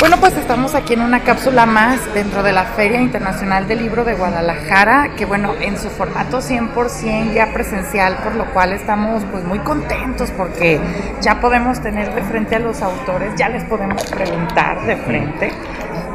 Bueno, 0.00 0.16
pues 0.20 0.36
estamos 0.36 0.76
aquí 0.76 0.94
en 0.94 1.00
una 1.00 1.24
cápsula 1.24 1.66
más 1.66 2.14
dentro 2.14 2.44
de 2.44 2.52
la 2.52 2.62
Feria 2.62 3.00
Internacional 3.00 3.66
del 3.66 3.80
Libro 3.80 4.04
de 4.04 4.14
Guadalajara, 4.14 5.10
que 5.16 5.24
bueno, 5.24 5.54
en 5.60 5.76
su 5.76 5.90
formato 5.90 6.38
100% 6.38 7.32
ya 7.32 7.52
presencial, 7.52 8.16
por 8.22 8.36
lo 8.36 8.44
cual 8.52 8.72
estamos 8.72 9.24
pues 9.32 9.42
muy 9.42 9.58
contentos 9.58 10.30
porque 10.30 10.80
ya 11.20 11.40
podemos 11.40 11.80
tener 11.80 12.14
de 12.14 12.22
frente 12.22 12.54
a 12.54 12.60
los 12.60 12.80
autores, 12.80 13.34
ya 13.36 13.48
les 13.48 13.64
podemos 13.64 14.04
preguntar 14.04 14.86
de 14.86 14.96
frente. 14.98 15.50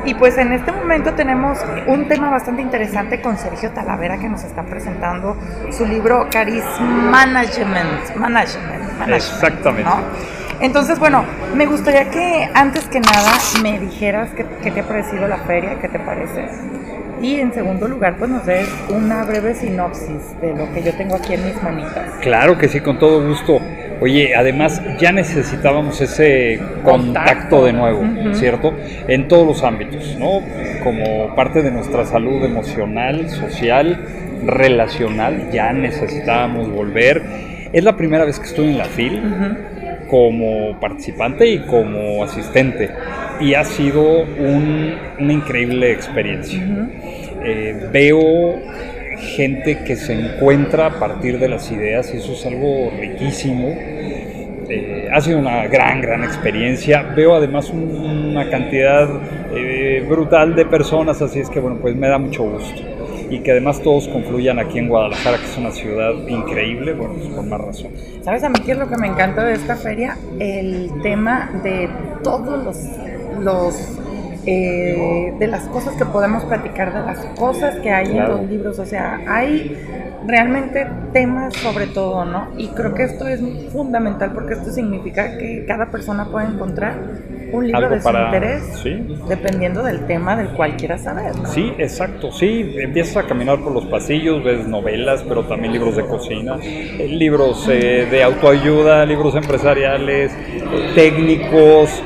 Y 0.06 0.14
pues 0.14 0.38
en 0.38 0.54
este 0.54 0.72
momento 0.72 1.14
tenemos 1.14 1.60
un 1.86 2.08
tema 2.08 2.30
bastante 2.30 2.62
interesante 2.62 3.22
con 3.22 3.38
Sergio 3.38 3.72
Talavera 3.72 4.18
que 4.18 4.30
nos 4.30 4.46
está 4.46 4.64
presentando 4.64 5.38
su 5.72 5.86
libro 5.86 6.30
Charisma 6.30 6.80
Management. 6.80 8.16
Management, 8.16 8.98
Management 8.98 9.14
Exactamente. 9.14 9.92
Entonces, 10.60 11.00
bueno, 11.00 11.24
me 11.56 11.66
gustaría 11.66 12.10
que 12.10 12.50
antes 12.54 12.86
que 12.86 13.00
nada 13.00 13.32
me 13.62 13.80
dijeras 13.80 14.30
qué, 14.36 14.46
qué 14.62 14.72
te 14.72 14.82
ha 14.82 14.84
parecido 14.84 15.28
la 15.28 15.38
feria, 15.38 15.78
qué 15.82 15.90
te 15.90 16.00
parece. 16.00 16.46
Y 17.22 17.36
en 17.36 17.54
segundo 17.54 17.88
lugar, 17.88 18.18
pues 18.18 18.30
nos 18.30 18.46
des 18.46 18.68
una 18.90 19.24
breve 19.24 19.56
sinopsis 19.56 20.40
de 20.42 20.54
lo 20.54 20.72
que 20.74 20.84
yo 20.84 20.94
tengo 20.94 21.16
aquí 21.16 21.34
en 21.34 21.46
mis 21.46 21.64
manitas. 21.64 22.10
Claro 22.22 22.58
que 22.58 22.68
sí, 22.68 22.82
con 22.82 23.00
todo 23.00 23.26
gusto. 23.26 23.60
Oye, 24.02 24.36
además 24.36 24.82
ya 25.00 25.14
necesitábamos 25.14 26.02
ese 26.02 26.60
contacto, 26.84 27.64
de 27.64 27.72
nuevo. 27.72 28.04
¿cierto? 28.34 28.74
En 29.08 29.30
todos 29.30 29.48
los 29.48 29.64
ámbitos, 29.64 30.18
¿no? 30.18 30.42
Como 30.84 31.34
parte 31.36 31.62
de 31.62 31.72
nuestra 31.72 32.06
salud 32.06 32.44
emocional, 32.44 33.30
social, 33.30 34.06
relacional, 34.46 35.50
ya 35.52 35.72
necesitábamos 35.72 36.70
volver. 36.70 37.24
Es 37.72 37.86
la 37.86 37.96
primera 37.96 38.26
vez 38.26 38.40
que 38.40 38.48
estoy 38.48 38.68
en 38.68 38.78
la 38.78 38.86
FIL 38.86 39.20
Ujú. 39.20 39.73
Como 40.14 40.80
participante 40.80 41.48
y 41.48 41.58
como 41.62 42.24
asistente. 42.24 42.92
Y 43.40 43.56
ha 43.56 43.64
sido 43.64 44.22
un- 44.22 44.94
una 45.20 45.34
increíble 45.34 45.92
experiencia. 45.92 46.62
Eh, 47.44 47.88
veo 47.92 48.60
gente 49.36 49.80
que 49.84 49.96
se 49.96 50.14
encuentra 50.14 50.86
a 50.86 51.00
partir 51.00 51.40
de 51.40 51.48
las 51.50 51.72
ideas 51.72 52.14
y 52.14 52.18
eso 52.18 52.34
es 52.34 52.46
algo 52.46 52.92
riquísimo. 53.00 53.70
Eh, 54.70 55.08
ha 55.12 55.20
sido 55.20 55.40
una 55.40 55.66
gran, 55.66 56.00
gran 56.00 56.24
experiencia. 56.24 57.02
Veo 57.16 57.34
además 57.34 57.72
un- 57.72 58.30
una 58.36 58.48
cantidad 58.52 59.10
eh, 59.56 60.06
brutal 60.08 60.56
de 60.56 60.66
personas, 60.66 61.22
así 61.24 61.40
es 61.40 61.50
que 61.50 61.60
bueno, 61.60 61.78
pues 61.82 61.96
me 61.96 62.08
da 62.08 62.20
mucho 62.20 62.44
gusto. 62.44 62.82
Y 63.34 63.40
que 63.40 63.50
además 63.50 63.82
todos 63.82 64.08
confluyan 64.10 64.60
aquí 64.60 64.78
en 64.78 64.88
Guadalajara, 64.90 65.38
que 65.40 65.46
es 65.46 65.58
una 65.58 65.72
ciudad 65.72 66.12
increíble, 66.28 66.94
bueno, 66.94 67.16
pues 67.16 67.30
por 67.30 67.44
más 67.48 67.62
razón. 67.62 67.90
¿Sabes 68.22 68.44
a 68.44 68.50
mí 68.50 68.60
qué 68.64 68.74
es 68.74 68.78
lo 68.78 68.88
que 68.88 68.96
me 68.98 69.08
encanta 69.08 69.44
de 69.44 69.54
esta 69.54 69.76
feria? 69.76 70.20
El 70.40 70.92
tema 71.02 71.50
de 71.64 71.90
todos 72.24 72.64
los, 72.64 72.78
los 73.44 73.98
eh, 74.46 75.34
de 75.40 75.48
las 75.48 75.64
cosas 75.70 75.96
que 75.96 76.06
podemos 76.06 76.44
platicar, 76.44 76.94
de 76.94 77.00
las 77.08 77.18
cosas 77.40 77.80
que 77.80 77.90
hay 77.90 78.12
Claro. 78.12 78.36
en 78.36 78.42
los 78.42 78.50
libros. 78.52 78.78
O 78.78 78.86
sea, 78.86 79.20
hay 79.28 79.80
realmente 80.28 80.86
temas 81.12 81.56
sobre 81.56 81.88
todo, 81.88 82.26
¿no? 82.26 82.50
Y 82.56 82.68
creo 82.68 82.94
que 82.94 83.02
esto 83.02 83.28
es 83.28 83.40
fundamental 83.72 84.32
porque 84.34 84.54
esto 84.54 84.72
significa 84.72 85.40
que 85.40 85.66
cada 85.68 85.88
persona 85.88 86.26
puede 86.26 86.50
encontrar 86.50 86.94
un 87.54 87.66
libro 87.68 87.78
Algo 87.78 87.90
de 87.96 88.02
su 88.02 88.04
para- 88.04 88.26
interés 88.26 88.64
sí. 88.82 89.06
dependiendo 89.30 89.84
del 89.84 90.06
tema 90.08 90.36
del 90.36 90.50
cual 90.50 90.76
quiera 90.76 90.98
saber. 90.98 91.36
¿no? 91.36 91.46
Sí, 91.48 91.72
exacto, 91.78 92.32
sí, 92.32 92.76
empiezas 92.80 93.18
a 93.18 93.28
caminar 93.28 93.60
por 93.60 93.72
los 93.74 93.86
pasillos, 93.86 94.44
ves 94.44 94.68
novelas, 94.68 95.24
pero 95.28 95.44
también 95.44 95.72
libros 95.74 95.96
de 95.96 96.06
cocina, 96.06 96.58
eh, 96.62 97.08
libros 97.10 97.68
eh, 97.72 98.08
de 98.10 98.24
autoayuda, 98.24 99.06
libros 99.06 99.36
empresariales, 99.36 100.32
eh, 100.34 100.92
técnicos, 100.96 102.02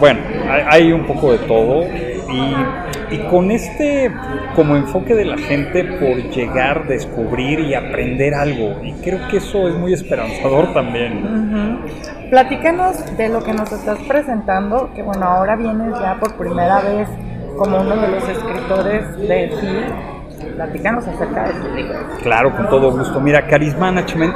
bueno, 0.00 0.20
hay, 0.48 0.62
hay 0.68 0.92
un 0.92 1.06
poco 1.06 1.32
de 1.32 1.38
todo 1.38 1.84
y, 2.32 3.14
y 3.14 3.18
con 3.28 3.50
este 3.50 4.10
como 4.56 4.76
enfoque 4.76 5.14
de 5.14 5.24
la 5.24 5.38
gente 5.38 5.84
por 5.84 6.16
llegar, 6.30 6.86
descubrir 6.86 7.60
y 7.60 7.74
aprender 7.74 8.34
algo, 8.34 8.82
y 8.82 8.92
creo 8.94 9.26
que 9.28 9.38
eso 9.38 9.68
es 9.68 9.74
muy 9.74 9.92
esperanzador 9.92 10.72
también. 10.72 11.22
¿no? 11.22 11.78
Ujú. 11.78 12.30
Platícanos 12.30 13.16
de 13.16 13.28
lo 13.28 13.42
que 13.42 13.52
nos 13.52 13.70
estás 13.72 13.98
presentando, 14.08 14.90
que 14.94 15.02
bueno, 15.02 15.26
ahora 15.26 15.56
vienes 15.56 15.98
ya 16.00 16.16
por 16.18 16.34
primera 16.36 16.80
vez 16.80 17.08
como 17.56 17.80
uno 17.80 17.96
de 17.96 18.08
los 18.08 18.28
escritores 18.28 19.16
de 19.18 19.48
ti. 19.60 20.46
Platícanos 20.56 21.06
acerca 21.06 21.48
de 21.48 21.54
tu 21.54 21.74
libro. 21.74 21.98
Claro, 22.22 22.56
con 22.56 22.68
todo 22.68 22.90
gusto. 22.90 23.20
Mira, 23.20 23.46
Charisma 23.48 23.92
Management 23.92 24.34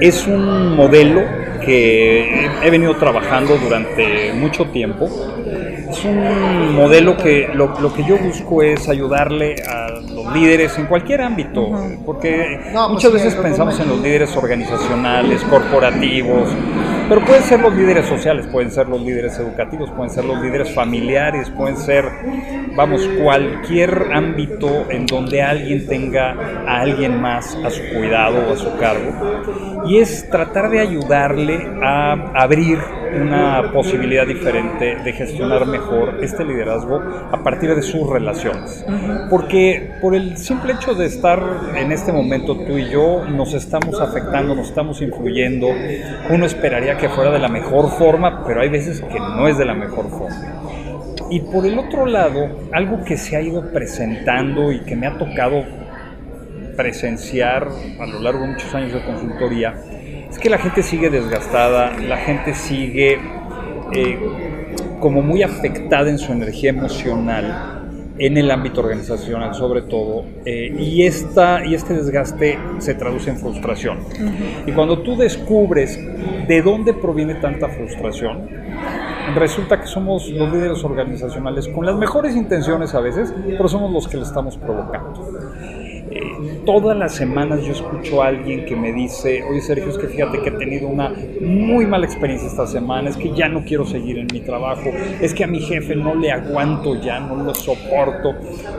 es 0.00 0.26
un 0.26 0.76
modelo 0.76 1.22
que 1.64 2.48
he 2.62 2.70
venido 2.70 2.96
trabajando 2.96 3.56
durante 3.56 4.32
mucho 4.34 4.66
tiempo. 4.66 5.08
Es 5.92 6.06
un 6.06 6.74
modelo 6.74 7.18
que 7.18 7.48
lo, 7.52 7.78
lo 7.78 7.92
que 7.92 8.02
yo 8.04 8.16
busco 8.16 8.62
es 8.62 8.88
ayudarle 8.88 9.56
a 9.68 9.90
los 9.90 10.32
líderes 10.32 10.78
en 10.78 10.86
cualquier 10.86 11.20
ámbito, 11.20 11.70
porque 12.06 12.58
No, 12.72 12.86
pues 12.86 12.92
muchas 12.92 13.12
veces 13.12 13.34
pensamos 13.34 13.78
en 13.78 13.88
los 13.90 14.00
líderes 14.00 14.34
organizacionales, 14.34 15.44
corporativos, 15.44 16.48
pero 17.10 17.22
pueden 17.26 17.42
ser 17.42 17.60
los 17.60 17.74
líderes 17.74 18.06
sociales, 18.06 18.46
pueden 18.46 18.70
ser 18.70 18.88
los 18.88 19.02
líderes 19.02 19.38
educativos, 19.38 19.90
pueden 19.90 20.10
ser 20.10 20.24
los 20.24 20.40
líderes 20.40 20.74
familiares, 20.74 21.50
pueden 21.50 21.76
ser, 21.76 22.06
vamos, 22.74 23.06
cualquier 23.22 24.08
ámbito 24.14 24.86
en 24.88 25.04
donde 25.04 25.42
alguien 25.42 25.86
tenga 25.86 26.34
a 26.66 26.80
alguien 26.80 27.20
más 27.20 27.54
a 27.62 27.68
su 27.68 27.82
cuidado 27.94 28.48
o 28.48 28.54
a 28.54 28.56
su 28.56 28.78
cargo. 28.78 29.12
Y 29.86 29.98
es 29.98 30.30
tratar 30.30 30.70
de 30.70 30.80
ayudarle 30.80 31.68
a 31.82 32.12
abrir 32.34 32.78
una 33.20 33.70
posibilidad 33.72 34.26
diferente 34.26 34.96
de 34.96 35.12
gestionar 35.12 35.66
mejor 35.66 36.18
este 36.22 36.44
liderazgo 36.44 37.02
a 37.30 37.42
partir 37.42 37.74
de 37.74 37.82
sus 37.82 38.08
relaciones. 38.08 38.84
Porque 39.30 39.92
por 40.00 40.14
el 40.14 40.36
simple 40.36 40.74
hecho 40.74 40.94
de 40.94 41.06
estar 41.06 41.42
en 41.76 41.92
este 41.92 42.12
momento 42.12 42.56
tú 42.56 42.78
y 42.78 42.90
yo, 42.90 43.24
nos 43.24 43.54
estamos 43.54 44.00
afectando, 44.00 44.54
nos 44.54 44.68
estamos 44.68 45.00
influyendo. 45.02 45.68
Uno 46.30 46.46
esperaría 46.46 46.96
que 46.96 47.08
fuera 47.08 47.30
de 47.30 47.38
la 47.38 47.48
mejor 47.48 47.90
forma, 47.90 48.44
pero 48.46 48.60
hay 48.60 48.68
veces 48.68 49.00
que 49.00 49.18
no 49.18 49.48
es 49.48 49.58
de 49.58 49.64
la 49.64 49.74
mejor 49.74 50.08
forma. 50.10 50.62
Y 51.30 51.40
por 51.40 51.64
el 51.64 51.78
otro 51.78 52.06
lado, 52.06 52.68
algo 52.72 53.04
que 53.04 53.16
se 53.16 53.36
ha 53.36 53.40
ido 53.40 53.72
presentando 53.72 54.70
y 54.70 54.80
que 54.80 54.96
me 54.96 55.06
ha 55.06 55.16
tocado 55.16 55.64
presenciar 56.76 57.68
a 58.00 58.06
lo 58.06 58.20
largo 58.20 58.42
de 58.42 58.48
muchos 58.48 58.74
años 58.74 58.92
de 58.92 59.02
consultoría, 59.04 59.74
es 60.32 60.38
que 60.38 60.50
la 60.50 60.58
gente 60.58 60.82
sigue 60.82 61.10
desgastada, 61.10 61.96
la 61.98 62.16
gente 62.16 62.54
sigue 62.54 63.20
eh, 63.92 64.18
como 64.98 65.22
muy 65.22 65.42
afectada 65.42 66.08
en 66.08 66.18
su 66.18 66.32
energía 66.32 66.70
emocional 66.70 67.82
en 68.18 68.36
el 68.36 68.50
ámbito 68.50 68.80
organizacional 68.80 69.54
sobre 69.54 69.82
todo, 69.82 70.24
eh, 70.44 70.74
y, 70.78 71.04
esta, 71.04 71.64
y 71.64 71.74
este 71.74 71.94
desgaste 71.94 72.58
se 72.78 72.94
traduce 72.94 73.30
en 73.30 73.38
frustración. 73.38 73.98
Y 74.66 74.72
cuando 74.72 75.00
tú 75.00 75.16
descubres 75.16 75.98
de 76.46 76.62
dónde 76.62 76.92
proviene 76.92 77.34
tanta 77.36 77.68
frustración, 77.68 78.48
resulta 79.34 79.80
que 79.80 79.86
somos 79.86 80.28
los 80.28 80.52
líderes 80.52 80.84
organizacionales 80.84 81.68
con 81.68 81.86
las 81.86 81.96
mejores 81.96 82.36
intenciones 82.36 82.94
a 82.94 83.00
veces, 83.00 83.34
pero 83.44 83.68
somos 83.68 83.90
los 83.92 84.06
que 84.08 84.18
le 84.18 84.24
estamos 84.24 84.56
provocando. 84.56 85.28
Todas 86.64 86.96
las 86.96 87.14
semanas 87.14 87.62
yo 87.64 87.72
escucho 87.72 88.22
a 88.22 88.28
alguien 88.28 88.64
que 88.66 88.76
me 88.76 88.92
dice, 88.92 89.42
oye 89.50 89.60
Sergio, 89.60 89.88
es 89.88 89.98
que 89.98 90.06
fíjate 90.06 90.40
que 90.42 90.48
he 90.50 90.52
tenido 90.52 90.86
una 90.86 91.12
muy 91.40 91.86
mala 91.86 92.06
experiencia 92.06 92.48
esta 92.48 92.66
semana, 92.68 93.10
es 93.10 93.16
que 93.16 93.32
ya 93.34 93.48
no 93.48 93.64
quiero 93.64 93.84
seguir 93.84 94.18
en 94.18 94.28
mi 94.32 94.40
trabajo, 94.40 94.90
es 95.20 95.34
que 95.34 95.42
a 95.42 95.46
mi 95.48 95.58
jefe 95.60 95.96
no 95.96 96.14
le 96.14 96.30
aguanto 96.30 97.00
ya, 97.02 97.18
no 97.18 97.36
lo 97.36 97.52
soporto. 97.54 98.34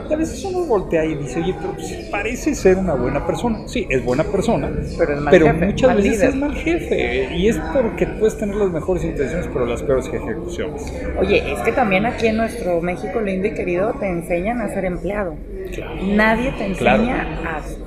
Y 0.08 0.12
a 0.12 0.16
veces 0.16 0.42
uno 0.44 0.64
voltea 0.64 1.04
y 1.04 1.14
dice, 1.16 1.40
oye, 1.40 1.54
pero 1.60 1.72
pues, 1.74 1.92
parece 2.10 2.54
ser 2.54 2.78
una 2.78 2.94
buena 2.94 3.26
persona. 3.26 3.66
Sí, 3.66 3.86
es 3.90 4.02
buena 4.04 4.24
persona, 4.24 4.70
Pero 4.98 5.14
es 5.14 5.20
mal 5.20 5.30
pero 5.30 5.46
jefe, 5.46 5.66
muchas 5.66 5.88
mal 5.88 5.96
veces 5.98 6.12
líder. 6.12 6.28
es 6.30 6.36
mal 6.36 6.54
jefe. 6.54 7.34
Y 7.36 7.48
es 7.48 7.58
porque 7.72 8.06
puedes 8.06 8.38
tener 8.38 8.56
las 8.56 8.70
mejores 8.70 9.04
intenciones, 9.04 9.46
pero 9.52 9.66
las 9.66 9.82
peores 9.82 10.06
ejecuciones. 10.08 10.90
Oye, 11.18 11.52
es 11.52 11.60
que 11.60 11.72
también 11.72 12.06
aquí 12.06 12.28
en 12.28 12.38
nuestro 12.38 12.80
México 12.80 13.20
lindo 13.20 13.48
y 13.48 13.52
querido 13.54 13.92
te 14.00 14.08
enseñan 14.08 14.60
a 14.62 14.68
ser 14.68 14.86
empleado. 14.86 15.34
Claro. 15.74 15.94
Nadie 16.02 16.52
te 16.52 16.72
Claro. 16.74 17.02
enseña 17.02 17.26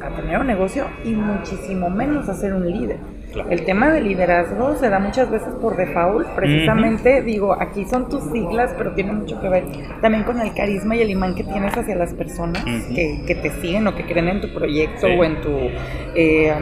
a, 0.01 0.07
a 0.07 0.09
tener 0.15 0.39
un 0.39 0.47
negocio 0.47 0.85
y 1.03 1.13
muchísimo 1.13 1.89
menos 1.89 2.27
a 2.29 2.33
ser 2.33 2.53
un 2.53 2.69
líder. 2.69 2.97
Claro. 3.33 3.49
El 3.51 3.65
tema 3.65 3.89
del 3.89 4.05
liderazgo 4.05 4.75
se 4.77 4.89
da 4.89 4.99
muchas 4.99 5.29
veces 5.29 5.53
por 5.61 5.75
default, 5.75 6.27
precisamente, 6.29 7.21
digo, 7.21 7.53
aquí 7.59 7.83
son 7.85 8.07
tus 8.07 8.23
siglas, 8.31 8.73
pero 8.77 8.93
tiene 8.93 9.11
mucho 9.11 9.39
que 9.41 9.49
ver 9.49 9.63
también 10.01 10.23
con 10.23 10.39
el 10.39 10.53
carisma 10.53 10.95
y 10.95 11.01
el 11.01 11.09
imán 11.09 11.35
que 11.35 11.43
tienes 11.43 11.77
hacia 11.77 11.95
las 11.95 12.13
personas 12.13 12.63
Ujú. 12.63 12.95
que, 12.95 13.23
que 13.27 13.35
te 13.35 13.49
siguen 13.61 13.85
o 13.87 13.95
que 13.95 14.05
creen 14.05 14.29
en 14.29 14.41
tu 14.41 14.53
proyecto 14.53 15.07
Sí. 15.07 15.13
o 15.19 15.23
en 15.25 15.41
tu, 15.41 15.49
eh, 16.15 16.53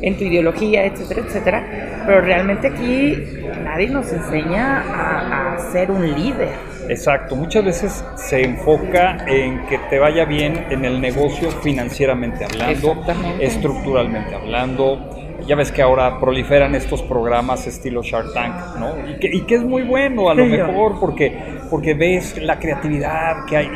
en 0.00 0.16
tu 0.16 0.24
ideología, 0.24 0.86
etcétera, 0.86 1.20
etcétera. 1.26 1.66
Pero 2.06 2.20
realmente 2.22 2.68
aquí 2.68 3.16
nadie 3.62 3.88
nos 3.90 4.10
enseña 4.10 4.80
a, 4.80 5.54
a 5.54 5.58
ser 5.72 5.90
un 5.90 6.02
líder. 6.14 6.48
Exacto, 6.88 7.36
muchas 7.36 7.64
veces 7.66 8.04
se 8.16 8.42
enfoca 8.44 9.18
en 9.26 9.66
que 9.66 9.77
te 9.90 9.98
vaya 9.98 10.24
bien 10.24 10.66
en 10.70 10.84
el 10.84 11.00
negocio 11.00 11.50
financieramente 11.50 12.44
hablando, 12.44 13.04
estructuralmente 13.40 14.34
hablando. 14.34 15.10
Ya 15.46 15.56
ves 15.56 15.72
que 15.72 15.80
ahora 15.80 16.20
proliferan 16.20 16.74
estos 16.74 17.02
programas 17.02 17.66
estilo 17.66 18.02
Shark 18.02 18.34
Tank, 18.34 18.76
¿no? 18.78 18.94
Y 19.08 19.18
que, 19.18 19.30
y 19.34 19.40
que 19.42 19.54
es 19.54 19.62
muy 19.62 19.82
bueno 19.82 20.28
a 20.28 20.34
lo 20.34 20.44
Sí, 20.44 20.50
yo. 20.56 20.66
mejor 20.66 21.00
porque 21.00 21.32
porque 21.70 21.94
ves 21.94 22.40
la 22.42 22.58
creatividad 22.58 23.44
que 23.46 23.56
hay. 23.56 23.70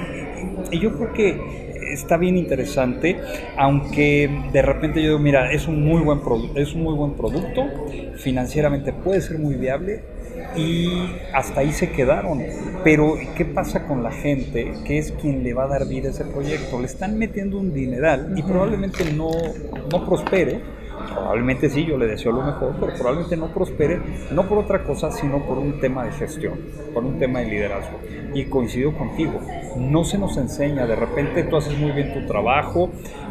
Y 0.70 0.79
yo 0.81 0.93
creo 0.97 1.12
que 1.12 1.73
está 1.93 2.17
bien 2.17 2.37
interesante, 2.37 3.19
aunque 3.56 4.29
de 4.53 4.62
repente 4.62 5.00
yo 5.03 5.09
digo, 5.09 5.19
mira, 5.19 5.53
es 5.53 5.67
un 5.69 5.85
muy 5.85 6.03
buen, 6.03 6.20
es 6.55 6.75
un 6.75 6.82
muy 6.82 6.94
buen 6.94 7.12
producto, 7.14 7.64
financieramente 8.17 8.93
puede 8.93 9.20
ser 9.20 9.38
muy 9.38 9.55
viable, 9.56 10.03
y 10.56 11.14
hasta 11.32 11.61
ahí 11.61 11.73
se 11.73 11.90
quedaron. 11.90 12.43
Pero 12.84 13.17
¿qué 13.37 13.44
pasa 13.44 13.87
con 13.87 14.02
la 14.02 14.11
gente 14.11 14.73
que 14.84 14.99
es 14.99 15.12
quien 15.12 15.43
le 15.44 15.55
va 15.55 15.64
a 15.64 15.69
dar 15.69 15.87
vida 15.87 16.08
a 16.08 16.11
ese 16.12 16.25
proyecto? 16.25 16.79
Le 16.79 16.87
están 16.87 17.19
metiendo 17.19 17.58
un 17.58 17.73
dineral 17.73 18.34
y 18.37 18.43
probablemente 18.43 19.12
no, 19.12 19.31
no 19.90 20.06
prospere 20.06 20.61
Probablemente 21.14 21.69
sí, 21.69 21.84
yo 21.84 21.96
le 21.96 22.06
deseo 22.06 22.32
lo 22.32 22.43
mejor, 22.43 22.75
pero 22.79 22.93
probablemente 22.94 23.37
no 23.37 23.49
prospere, 23.49 24.00
no 24.31 24.49
por 24.49 24.58
otra 24.58 24.84
cosa, 24.84 25.11
sino 25.11 25.44
por 25.44 25.58
un 25.58 25.81
tema 25.81 26.05
de 26.05 26.12
gestión, 26.12 26.58
por 26.94 27.05
un 27.05 27.19
tema 27.19 27.40
de 27.40 27.46
liderazgo. 27.46 27.99
Y 28.35 28.44
coincido 28.46 28.93
contigo, 28.96 29.40
no 29.76 30.05
se 30.05 30.19
nos 30.19 30.37
enseña, 30.37 30.87
de 30.87 30.96
repente 30.96 31.44
tú 31.44 31.56
haces 31.56 31.78
muy 31.78 31.93
bien 31.93 32.14
tu 32.14 32.26
trabajo, 32.26 32.90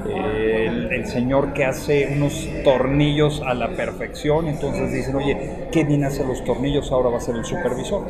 el, 0.09 1.05
señor 1.05 1.53
que 1.53 1.65
hace 1.65 2.13
unos 2.15 2.47
tornillos 2.63 3.41
a 3.45 3.53
la 3.53 3.69
perfección, 3.69 4.47
entonces 4.47 4.93
dicen, 4.93 5.15
oye, 5.15 5.37
¿qué 5.71 5.83
bien 5.83 6.03
hace 6.03 6.23
los 6.25 6.43
tornillos? 6.43 6.91
Ahora 6.91 7.09
va 7.09 7.17
a 7.17 7.21
ser 7.21 7.35
el 7.35 7.43
supervisor, 7.43 8.05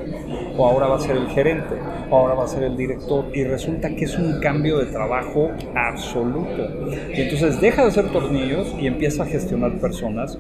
o 0.58 0.66
ahora 0.66 0.88
va 0.88 0.98
a 0.98 1.00
ser 1.00 1.16
el 1.16 1.28
gerente, 1.30 1.76
o 2.10 2.18
ahora 2.18 2.36
va 2.36 2.44
a 2.44 2.48
ser 2.48 2.64
el 2.64 2.76
director, 2.76 3.26
y 3.34 3.44
resulta 3.44 3.90
que 3.90 4.06
es 4.06 4.18
un 4.18 4.40
cambio 4.40 4.78
de 4.78 4.88
trabajo 4.88 5.52
absoluto. 5.76 6.68
Y 7.14 7.22
entonces 7.22 7.62
deja 7.62 7.84
de 7.84 7.88
hacer 7.88 8.12
tornillos 8.12 8.76
y 8.80 8.88
empieza 8.88 9.24
a 9.24 9.26
gestionar 9.26 9.72
personas 9.80 10.38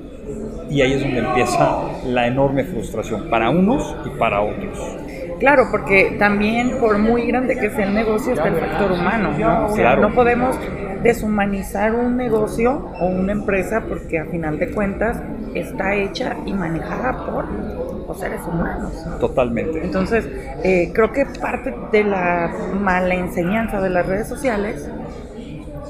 y 0.71 0.81
ahí 0.81 0.93
es 0.93 1.01
donde 1.01 1.19
empieza 1.19 1.81
la 2.05 2.27
enorme 2.27 2.63
frustración 2.63 3.29
para 3.29 3.49
unos 3.49 3.95
y 4.05 4.09
para 4.17 4.41
otros. 4.41 4.79
Claro, 5.39 5.63
porque 5.71 6.15
también 6.17 6.77
por 6.79 6.97
muy 6.97 7.25
grande 7.25 7.57
que 7.57 7.69
sea 7.71 7.87
el 7.87 7.93
negocio 7.93 8.33
está 8.33 8.47
el 8.47 8.55
factor 8.55 8.91
humano, 8.91 9.31
¿no? 9.37 9.65
O 9.65 9.75
sea, 9.75 9.95
no 9.95 10.13
podemos 10.13 10.55
deshumanizar 11.03 11.93
un 11.93 12.17
negocio 12.17 12.91
o 12.99 13.07
una 13.07 13.31
empresa 13.31 13.83
porque 13.87 14.19
a 14.19 14.25
final 14.25 14.59
de 14.59 14.71
cuentas 14.71 15.17
está 15.53 15.95
hecha 15.95 16.35
y 16.45 16.53
manejada 16.53 17.25
por 17.25 17.45
los 18.07 18.19
seres 18.19 18.41
humanos. 18.47 18.91
Totalmente. 19.19 19.83
Entonces, 19.83 20.27
eh, 20.63 20.91
creo 20.93 21.11
que 21.11 21.25
parte 21.25 21.73
de 21.91 22.03
la 22.03 22.51
mala 22.79 23.15
enseñanza 23.15 23.81
de 23.81 23.89
las 23.89 24.05
redes 24.05 24.27
sociales 24.27 24.89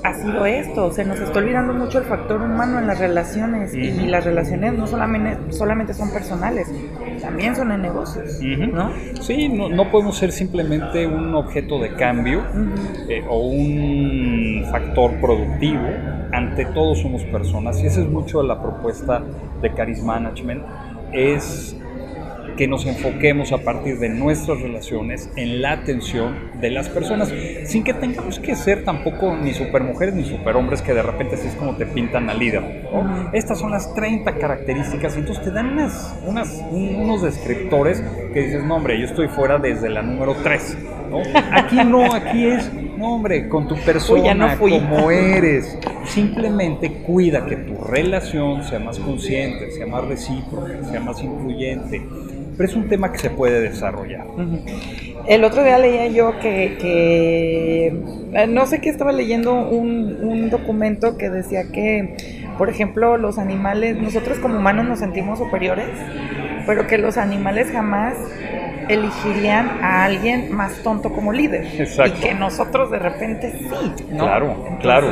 ha 0.04 0.14
sido 0.14 0.46
esto, 0.46 0.92
se 0.92 1.06
nos 1.06 1.20
está 1.20 1.40
olvidando 1.40 1.74
mucho 1.74 2.00
el 2.00 2.06
factor 2.06 2.42
humano 2.42 2.80
en 2.80 2.88
las 2.88 3.00
relaciones 3.00 3.74
y 3.74 4.08
las 4.08 4.24
relaciones 4.24 4.74
no 4.74 4.88
solamente, 4.88 5.52
solamente 5.54 5.94
son 5.94 6.12
personales, 6.12 6.68
también 7.22 7.56
son 7.56 7.72
en 7.72 7.82
negocios, 7.82 8.40
¿no? 8.42 8.92
Sí, 9.22 9.50
no, 9.50 9.92
podemos 9.92 10.18
ser 10.18 10.32
simplemente 10.32 11.06
un 11.06 11.36
objeto 11.36 11.80
de 11.80 11.94
cambio 11.96 12.42
eh, 13.08 13.24
o 13.30 13.40
un 13.48 14.66
factor 14.72 15.14
productivo, 15.20 15.88
ante 16.32 16.66
todo 16.66 16.96
somos 16.96 17.24
personas 17.26 17.82
y 17.82 17.88
esa 17.88 18.02
es 18.02 18.08
mucho 18.08 18.42
la 18.42 18.62
propuesta 18.62 19.22
de 19.62 19.74
Charisma 19.74 20.20
Management, 20.20 20.64
es 21.12 21.76
que 22.56 22.68
nos 22.68 22.86
enfoquemos 22.86 23.52
a 23.52 23.60
partir 23.60 24.00
de 24.00 24.10
nuestras 24.10 24.62
relaciones 24.62 25.30
en 25.36 25.62
la 25.62 25.74
atención 25.74 26.52
de 26.60 26.72
las 26.72 26.90
personas, 26.90 27.34
sin 27.66 27.84
que 27.84 27.94
tengamos 27.94 28.40
que 28.40 28.56
ser 28.56 28.84
tampoco 28.84 29.36
ni 29.36 29.54
supermujeres 29.54 30.14
ni 30.16 30.24
superhombres 30.24 30.82
que 30.82 30.94
de 30.94 31.02
repente 31.02 31.36
así 31.36 31.48
es 31.48 31.56
como 31.56 31.76
te 31.76 31.86
pintan 31.86 32.30
al 32.30 32.40
líder. 32.40 32.82
Estas 33.34 33.60
son 33.60 33.72
las 33.72 33.94
30 33.94 34.36
características 34.36 35.16
entonces 35.18 35.44
te 35.44 35.52
dan 35.52 35.74
unas, 35.74 36.16
unas, 36.26 36.64
unos 36.72 37.22
descriptores 37.22 38.04
que 38.34 38.42
dices, 38.42 38.64
no 38.64 38.76
hombre, 38.76 39.00
yo 39.00 39.06
estoy 39.06 39.28
fuera 39.28 39.58
desde 39.58 39.90
la 39.90 40.02
número 40.02 40.36
3. 40.44 40.78
Aquí 41.52 41.76
no, 41.76 42.14
aquí 42.14 42.46
es, 42.46 42.72
no 42.98 43.16
hombre, 43.16 43.50
con 43.50 43.68
tu 43.68 43.76
persona, 43.76 44.58
como 44.58 45.12
eres. 45.12 45.78
Simplemente 46.06 46.90
cuida 47.06 47.46
que 47.46 47.58
tu 47.58 47.76
relación 47.84 48.64
sea 48.64 48.80
más 48.80 48.98
consciente, 48.98 49.72
sea 49.72 49.88
más 49.88 50.08
recíproca, 50.08 50.82
sea 50.90 51.02
más 51.02 51.22
influyente 51.22 52.02
pero 52.58 52.70
es 52.70 52.76
un 52.76 52.88
tema 52.88 53.12
que 53.12 53.20
se 53.20 53.30
puede 53.30 53.62
desarrollar. 53.62 54.26
El 55.28 55.44
otro 55.44 55.64
día 55.64 55.78
leía 55.78 56.08
yo 56.08 56.40
que, 56.40 56.78
eh, 56.82 58.48
no 58.48 58.66
sé 58.66 58.82
qué 58.82 58.90
estaba 58.90 59.12
leyendo 59.12 59.54
un, 59.54 60.50
documento 60.50 61.18
que 61.18 61.30
decía 61.30 61.72
que, 61.72 62.18
por 62.58 62.70
ejemplo, 62.70 63.18
los 63.18 63.38
animales, 63.38 63.96
nosotros 63.98 64.40
como 64.40 64.58
humanos 64.58 64.86
nos 64.86 65.00
sentimos 65.00 65.40
superiores, 65.40 65.88
pero 66.66 66.88
que 66.88 66.98
los 66.98 67.18
animales 67.18 67.72
jamás 67.72 68.16
elegirían 68.94 69.84
a 69.84 70.04
alguien 70.06 70.54
más 70.56 70.82
tonto 70.84 71.12
como 71.12 71.32
líder. 71.32 71.66
Y 72.06 72.12
que 72.12 72.34
nosotros 72.34 72.92
de 72.92 73.00
repente 73.00 73.52
sí. 73.52 74.06
Claro, 74.18 74.78
claro. 74.80 75.08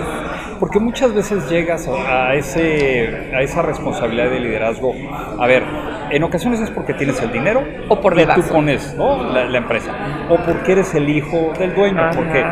Porque 0.60 0.80
muchas 0.80 1.14
veces 1.14 1.50
llegas 1.50 1.88
a, 1.88 2.34
ese, 2.36 3.31
a 3.34 3.42
esa 3.42 3.62
responsabilidad 3.62 4.30
de 4.30 4.40
liderazgo. 4.40 4.94
A 5.40 5.48
ver, 5.48 5.64
en 6.12 6.24
ocasiones 6.24 6.60
es 6.60 6.70
porque 6.70 6.94
tienes 6.94 7.22
el 7.22 7.31
dinero 7.31 7.64
o 7.88 8.02
por 8.02 8.16
tú 8.16 8.42
pones 8.52 8.96
la, 8.98 9.58
empresa. 9.58 9.94
O 10.30 10.38
porque 10.38 10.74
eres 10.74 10.94
el 10.96 11.10
hijo 11.10 11.54
del 11.58 11.74
dueño. 11.74 12.12
Porque 12.16 12.44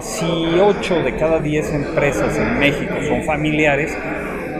si 0.00 0.58
8 0.60 1.02
de 1.02 1.16
cada 1.16 1.38
10 1.38 1.74
empresas 1.74 2.36
en 2.38 2.58
México 2.58 2.94
son 3.08 3.22
familiares, 3.24 3.96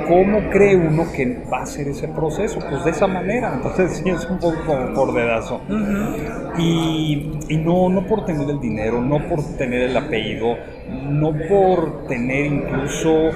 ¿cómo 0.08 0.50
cree 0.50 0.76
uno 0.76 1.04
que 1.14 1.42
va 1.52 1.62
a 1.62 1.66
ser 1.66 1.88
ese 1.88 2.08
proceso? 2.08 2.58
Pues 2.68 2.84
de 2.84 2.90
esa 2.90 3.06
manera, 3.06 3.54
entonces 3.54 3.96
sí 4.04 4.10
es 4.10 4.24
un 4.26 4.38
poco 4.38 4.56
como 4.66 4.94
por 4.94 5.14
dedazo. 5.14 5.60
y, 6.58 7.58
no, 7.64 7.88
no 7.88 8.06
por 8.06 8.24
tener 8.24 8.48
el 8.48 8.60
dinero, 8.60 9.00
no 9.00 9.26
por 9.28 9.42
tener 9.56 9.82
el 9.82 9.96
apellido, 9.96 10.56
no 11.08 11.32
por 11.48 12.06
tener 12.06 12.46
incluso 12.46 13.28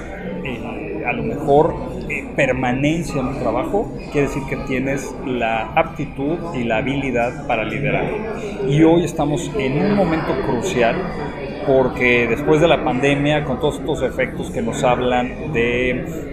eh, 0.44 1.05
a 1.06 1.12
lo 1.12 1.22
mejor 1.25 1.75
eh, 2.10 2.26
permanencia 2.34 3.20
en 3.20 3.28
un 3.28 3.38
trabajo, 3.38 3.92
quiere 4.10 4.26
decir 4.26 4.42
que 4.48 4.56
tienes 4.66 5.14
la 5.24 5.72
aptitud 5.74 6.38
y 6.54 6.64
la 6.64 6.78
habilidad 6.78 7.46
para 7.46 7.64
liderar. 7.64 8.04
Y 8.68 8.82
hoy 8.82 9.04
estamos 9.04 9.50
en 9.56 9.80
un 9.80 9.94
momento 9.94 10.32
crucial 10.44 10.96
porque 11.66 12.26
después 12.28 12.60
de 12.60 12.66
la 12.66 12.82
pandemia, 12.82 13.44
con 13.44 13.60
todos 13.60 13.78
estos 13.78 14.02
efectos 14.02 14.50
que 14.50 14.60
nos 14.60 14.82
hablan 14.82 15.52
de 15.52 15.90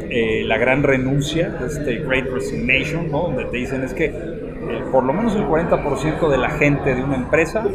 eh, 0.09 0.43
la 0.45 0.57
gran 0.57 0.81
renuncia, 0.83 1.49
de 1.49 1.67
este 1.67 1.97
Great 1.99 2.25
Resignation, 2.25 3.11
donde 3.11 3.45
te 3.45 3.57
dicen 3.57 3.83
es 3.83 3.93
que 3.93 4.05
eh, 4.05 4.83
por 4.91 5.03
lo 5.03 5.13
menos 5.13 5.35
el 5.35 5.43
40% 5.43 6.29
de 6.29 6.37
la 6.37 6.49
gente 6.51 6.95
de 6.95 7.03
una 7.03 7.17
empresa 7.17 7.65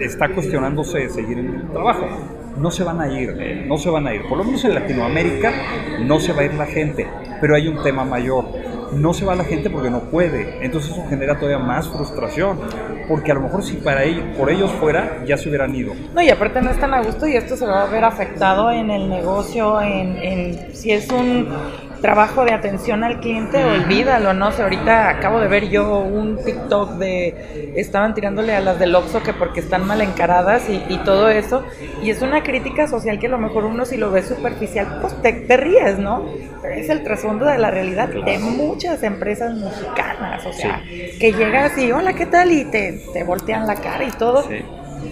está 0.00 0.28
cuestionándose 0.30 1.08
seguir 1.10 1.38
en 1.38 1.54
el 1.54 1.70
trabajo. 1.70 2.06
No 2.56 2.70
se 2.70 2.84
van 2.84 3.00
a 3.00 3.08
ir, 3.08 3.64
no 3.66 3.78
se 3.78 3.90
van 3.90 4.06
a 4.06 4.14
ir. 4.14 4.22
Por 4.28 4.38
lo 4.38 4.44
menos 4.44 4.64
en 4.64 4.74
Latinoamérica 4.74 5.52
no 6.00 6.20
se 6.20 6.32
va 6.32 6.42
a 6.42 6.44
ir 6.44 6.54
la 6.54 6.66
gente, 6.66 7.06
pero 7.40 7.54
hay 7.54 7.68
un 7.68 7.82
tema 7.82 8.04
mayor 8.04 8.44
no 8.92 9.14
se 9.14 9.24
va 9.24 9.34
la 9.34 9.44
gente 9.44 9.70
porque 9.70 9.90
no 9.90 10.00
puede. 10.00 10.64
Entonces 10.64 10.92
eso 10.92 11.04
genera 11.08 11.38
todavía 11.38 11.58
más 11.58 11.88
frustración. 11.88 12.60
Porque 13.08 13.32
a 13.32 13.34
lo 13.34 13.40
mejor 13.40 13.62
si 13.62 13.76
para 13.76 14.04
ellos, 14.04 14.24
por 14.36 14.50
ellos 14.50 14.70
fuera, 14.72 15.24
ya 15.26 15.36
se 15.36 15.48
hubieran 15.48 15.74
ido. 15.74 15.94
No, 16.14 16.22
y 16.22 16.30
aparte 16.30 16.62
no 16.62 16.70
están 16.70 16.94
a 16.94 17.02
gusto 17.02 17.26
y 17.26 17.36
esto 17.36 17.56
se 17.56 17.66
va 17.66 17.82
a 17.82 17.86
ver 17.86 18.04
afectado 18.04 18.70
en 18.70 18.90
el 18.90 19.08
negocio, 19.08 19.80
en 19.80 20.74
si 20.74 20.92
es 20.92 21.10
un 21.10 21.48
trabajo 22.02 22.44
de 22.44 22.52
atención 22.52 23.04
al 23.04 23.20
cliente, 23.20 23.64
olvídalo, 23.64 24.34
¿no? 24.34 24.50
sé, 24.52 24.62
ahorita 24.62 25.08
acabo 25.08 25.40
de 25.40 25.48
ver 25.48 25.70
yo 25.70 26.00
un 26.00 26.36
TikTok 26.44 26.98
de 26.98 27.72
estaban 27.76 28.12
tirándole 28.12 28.54
a 28.54 28.60
las 28.60 28.78
del 28.78 28.94
Oxxo 28.94 29.22
que 29.22 29.32
porque 29.32 29.60
están 29.60 29.86
mal 29.86 30.00
encaradas 30.00 30.64
y, 30.68 30.98
todo 31.04 31.30
eso, 31.30 31.64
y 32.02 32.10
es 32.10 32.20
una 32.20 32.42
crítica 32.42 32.88
social 32.88 33.18
que 33.18 33.28
a 33.28 33.30
lo 33.30 33.38
mejor 33.38 33.64
uno 33.64 33.84
si 33.84 33.96
lo 33.96 34.10
ve 34.10 34.22
superficial, 34.22 34.98
pues 35.00 35.14
te, 35.22 35.56
ríes, 35.56 35.98
¿no? 35.98 36.26
Pero 36.60 36.74
es 36.74 36.90
el 36.90 37.04
trasfondo 37.04 37.46
de 37.46 37.58
la 37.58 37.70
realidad 37.70 38.08
de 38.08 38.38
muchas 38.38 39.02
empresas 39.02 39.54
mexicanas, 39.54 40.44
o 40.44 40.52
sea, 40.52 40.82
que 40.84 41.32
llegas 41.32 41.78
y, 41.78 41.92
hola, 41.92 42.14
¿qué 42.14 42.26
tal? 42.26 42.50
Y 42.52 42.64
te, 42.64 43.00
te 43.12 43.24
voltean 43.24 43.66
la 43.66 43.76
cara 43.76 44.04
y 44.04 44.10
todo. 44.10 44.44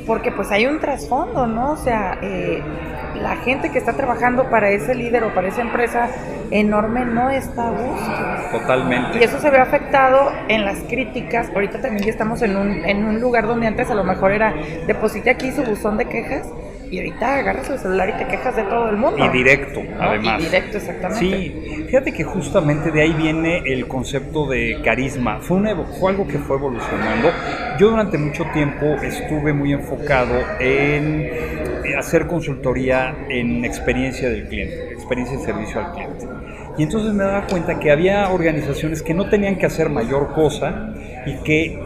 Porque 0.06 0.30
pues 0.30 0.50
hay 0.50 0.66
un 0.66 0.80
trasfondo, 0.80 1.47
¿no? 1.47 1.73
O 1.73 1.76
sea, 1.76 2.18
eh, 2.23 2.62
la 3.14 3.37
gente 3.37 3.71
que 3.71 3.79
está 3.79 3.95
trabajando 3.95 4.50
para 4.50 4.71
ese 4.71 4.95
líder 4.95 5.25
o 5.25 5.35
para 5.35 5.49
esa 5.49 5.62
empresa 5.62 6.09
enorme 6.50 7.05
no 7.05 7.31
está 7.31 7.69
a 7.69 7.71
gusto. 7.71 8.59
Totalmente. 8.59 9.19
Y 9.19 9.23
eso 9.23 9.38
se 9.38 9.50
ve 9.50 9.59
afectado 9.59 10.33
en 10.49 10.64
las 10.64 10.79
críticas. 10.81 11.50
Ahorita 11.55 11.81
también 11.81 12.05
ya 12.05 12.11
estamos 12.11 12.43
en 12.43 12.57
un, 12.57 12.85
en 12.85 13.05
un 13.05 13.21
lugar 13.21 13.47
donde 13.47 13.67
antes 13.67 13.90
a 13.90 13.95
lo 13.95 14.05
mejor 14.05 14.33
era 14.33 14.55
deposite 14.87 15.31
aquí 15.31 15.52
su 15.52 15.62
buzón 15.62 15.97
de 15.97 16.07
quejas 16.07 16.49
y 16.90 16.99
ahorita 16.99 17.38
agarras 17.38 17.71
el 17.71 17.79
celular 17.79 18.09
y 18.09 18.12
te 18.19 18.26
quejas 18.26 18.57
de 18.57 18.64
todo 18.64 18.90
el 18.90 18.97
mundo. 18.97 19.25
Y 19.25 19.29
directo, 19.29 19.81
además. 19.99 20.40
Y 20.40 20.45
directo, 20.45 20.79
exactamente. 20.79 21.21
Sí, 21.21 21.85
fíjate 21.87 22.12
que 22.12 22.25
justamente 22.25 22.90
de 22.90 23.02
ahí 23.02 23.12
viene 23.12 23.62
el 23.64 23.87
concepto 23.87 24.47
de 24.47 24.81
carisma. 24.85 25.38
Fue, 25.40 25.59
una, 25.59 25.76
fue 26.00 26.11
algo 26.11 26.26
que 26.26 26.38
fue 26.38 26.57
evolucionando. 26.57 27.31
Yo 27.79 27.90
durante 27.90 28.19
mucho 28.19 28.45
tiempo 28.52 28.87
estuve 29.02 29.52
muy 29.52 29.73
enfocado 29.73 30.35
en 30.59 31.31
hacer 32.00 32.26
consultoría 32.26 33.14
en 33.28 33.64
experiencia 33.64 34.28
del 34.28 34.49
cliente, 34.49 34.92
experiencia 34.92 35.38
de 35.38 35.45
servicio 35.45 35.80
al 35.80 35.92
cliente. 35.92 36.26
Y 36.78 36.83
entonces 36.85 37.12
me 37.12 37.25
daba 37.25 37.47
cuenta 37.47 37.78
que 37.78 37.90
había 37.90 38.30
organizaciones 38.30 39.02
que 39.02 39.14
no 39.14 39.28
tenían 39.28 39.57
que 39.57 39.66
hacer 39.66 39.90
mayor 39.90 40.33
cosa 40.33 40.95
y 41.26 41.35
que 41.42 41.78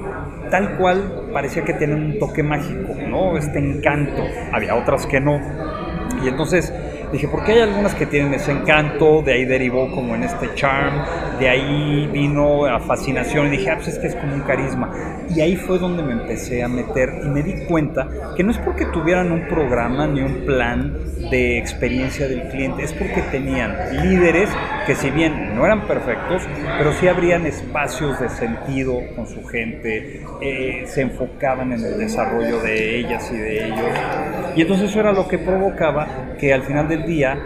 tal 0.50 0.76
cual 0.76 1.30
parecía 1.32 1.64
que 1.64 1.74
tienen 1.74 2.02
un 2.02 2.18
toque 2.18 2.42
mágico, 2.42 2.94
¿no? 3.08 3.36
Este 3.36 3.58
encanto. 3.58 4.22
Había 4.52 4.76
otras 4.76 5.06
que 5.06 5.20
no. 5.20 5.40
Y 6.22 6.28
entonces 6.28 6.72
dije, 7.14 7.28
porque 7.28 7.52
hay 7.52 7.60
algunas 7.60 7.94
que 7.94 8.06
tienen 8.06 8.34
ese 8.34 8.52
encanto, 8.52 9.22
de 9.22 9.32
ahí 9.32 9.44
derivó 9.44 9.90
como 9.90 10.14
en 10.14 10.24
este 10.24 10.54
charm, 10.54 11.02
de 11.38 11.48
ahí 11.48 12.08
vino 12.12 12.66
a 12.66 12.80
fascinación 12.80 13.46
y 13.48 13.50
dije, 13.50 13.70
ah, 13.70 13.76
pues 13.76 13.88
es 13.88 13.98
que 13.98 14.08
es 14.08 14.14
como 14.16 14.34
un 14.34 14.42
carisma. 14.42 14.92
Y 15.34 15.40
ahí 15.40 15.56
fue 15.56 15.78
donde 15.78 16.02
me 16.02 16.12
empecé 16.12 16.62
a 16.62 16.68
meter 16.68 17.20
y 17.24 17.28
me 17.28 17.42
di 17.42 17.64
cuenta 17.64 18.08
que 18.36 18.42
no 18.42 18.50
es 18.50 18.58
porque 18.58 18.86
tuvieran 18.86 19.32
un 19.32 19.48
programa 19.48 20.06
ni 20.06 20.20
un 20.20 20.44
plan 20.44 20.98
de 21.30 21.58
experiencia 21.58 22.28
del 22.28 22.48
cliente, 22.48 22.82
es 22.82 22.92
porque 22.92 23.22
tenían 23.30 23.74
líderes 24.02 24.50
que 24.86 24.94
si 24.94 25.10
bien 25.10 25.43
no 25.54 25.64
eran 25.64 25.86
perfectos, 25.86 26.42
pero 26.78 26.92
sí 26.92 27.08
abrían 27.08 27.46
espacios 27.46 28.20
de 28.20 28.28
sentido 28.28 29.00
con 29.14 29.26
su 29.26 29.44
gente, 29.44 30.22
eh, 30.40 30.84
se 30.86 31.02
enfocaban 31.02 31.72
en 31.72 31.84
el 31.84 31.98
desarrollo 31.98 32.60
de 32.60 32.98
ellas 32.98 33.30
y 33.32 33.36
de 33.36 33.66
ellos. 33.66 33.90
Y 34.56 34.62
entonces 34.62 34.90
eso 34.90 35.00
era 35.00 35.12
lo 35.12 35.28
que 35.28 35.38
provocaba 35.38 36.34
que 36.38 36.52
al 36.52 36.62
final 36.62 36.88
del 36.88 37.04
día 37.04 37.38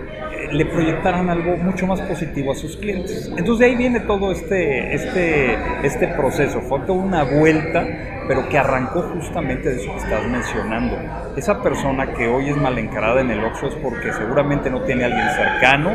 le 0.53 0.67
proyectaran 0.67 1.29
algo 1.31 1.57
mucho 1.57 1.87
más 1.87 2.01
positivo 2.01 2.53
a 2.53 2.55
sus 2.55 2.77
clientes. 2.77 3.29
Entonces 3.37 3.59
de 3.59 3.67
ahí 3.67 3.77
viene 3.77 4.01
todo 4.01 4.33
este, 4.33 4.95
este, 4.95 5.59
este 5.83 6.09
proceso, 6.09 6.61
fue 6.61 6.81
toda 6.81 7.03
una 7.03 7.25
vuelta, 7.25 7.87
pero 8.27 8.49
que 8.49 8.59
arrancó 8.59 9.03
justamente 9.03 9.71
de 9.71 9.77
eso 9.77 9.91
que 9.93 9.99
estás 9.99 10.27
mencionando. 10.27 10.97
Esa 11.37 11.63
persona 11.63 12.13
que 12.13 12.29
hoy 12.29 12.51
es 12.51 12.57
mal 12.57 12.79
encarada 12.79 13.21
en 13.21 13.31
el 13.31 13.43
Oxxo 13.43 13.69
es 13.69 13.75
porque 13.77 14.13
seguramente 14.13 14.71
no 14.71 14.83
tiene 14.83 15.05
alguien 15.05 15.29
cercano 15.31 15.93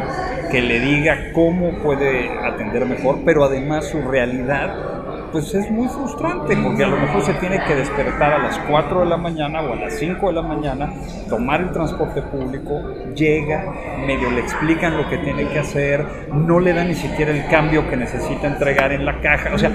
que 0.51 0.61
le 0.61 0.79
diga 0.79 1.31
cómo 1.33 1.79
puede 1.79 2.29
atender 2.39 2.85
mejor, 2.85 3.19
pero 3.23 3.43
además 3.43 3.87
su 3.87 4.01
realidad 4.01 4.92
pues 5.33 5.51
es 5.55 5.69
muy 5.71 5.87
frustrante 5.87 6.55
porque 6.55 6.83
a 6.83 6.87
lo 6.87 6.95
mejor 6.95 7.23
se 7.23 7.33
tiene 7.33 7.59
que 7.65 7.73
despertar 7.73 8.33
a 8.33 8.37
las 8.37 8.59
4 8.59 8.99
de 8.99 9.05
la 9.07 9.17
mañana 9.17 9.61
o 9.61 9.73
a 9.73 9.75
las 9.75 9.95
5 9.95 10.27
de 10.27 10.33
la 10.33 10.43
mañana, 10.43 10.93
tomar 11.27 11.59
el 11.59 11.71
transporte 11.71 12.21
público, 12.21 12.79
llega, 13.15 13.65
medio 14.05 14.29
le 14.29 14.41
explican 14.41 14.95
lo 14.95 15.09
que 15.09 15.17
tiene 15.17 15.47
que 15.49 15.57
hacer, 15.57 16.05
no 16.31 16.59
le 16.59 16.71
dan 16.73 16.87
ni 16.87 16.93
siquiera 16.93 17.31
el 17.31 17.47
cambio 17.47 17.89
que 17.89 17.97
necesita 17.97 18.47
entregar 18.47 18.91
en 18.91 19.05
la 19.05 19.19
caja, 19.21 19.55
o 19.55 19.57
sea, 19.57 19.71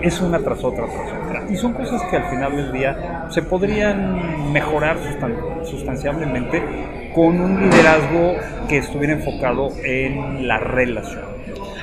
es 0.00 0.20
una 0.22 0.38
tras 0.38 0.64
otra 0.64 0.86
tras 0.86 1.12
otra. 1.22 1.44
Y 1.50 1.56
son 1.56 1.74
cosas 1.74 2.02
que 2.10 2.16
al 2.16 2.24
final 2.30 2.56
del 2.56 2.72
día 2.72 3.26
se 3.28 3.42
podrían 3.42 4.52
mejorar 4.54 4.96
sustancialmente 5.64 6.62
con 7.14 7.38
un 7.38 7.60
liderazgo 7.60 8.36
que 8.70 8.78
estuviera 8.78 9.12
enfocado 9.12 9.68
en 9.84 10.48
la 10.48 10.58
relación. 10.58 11.34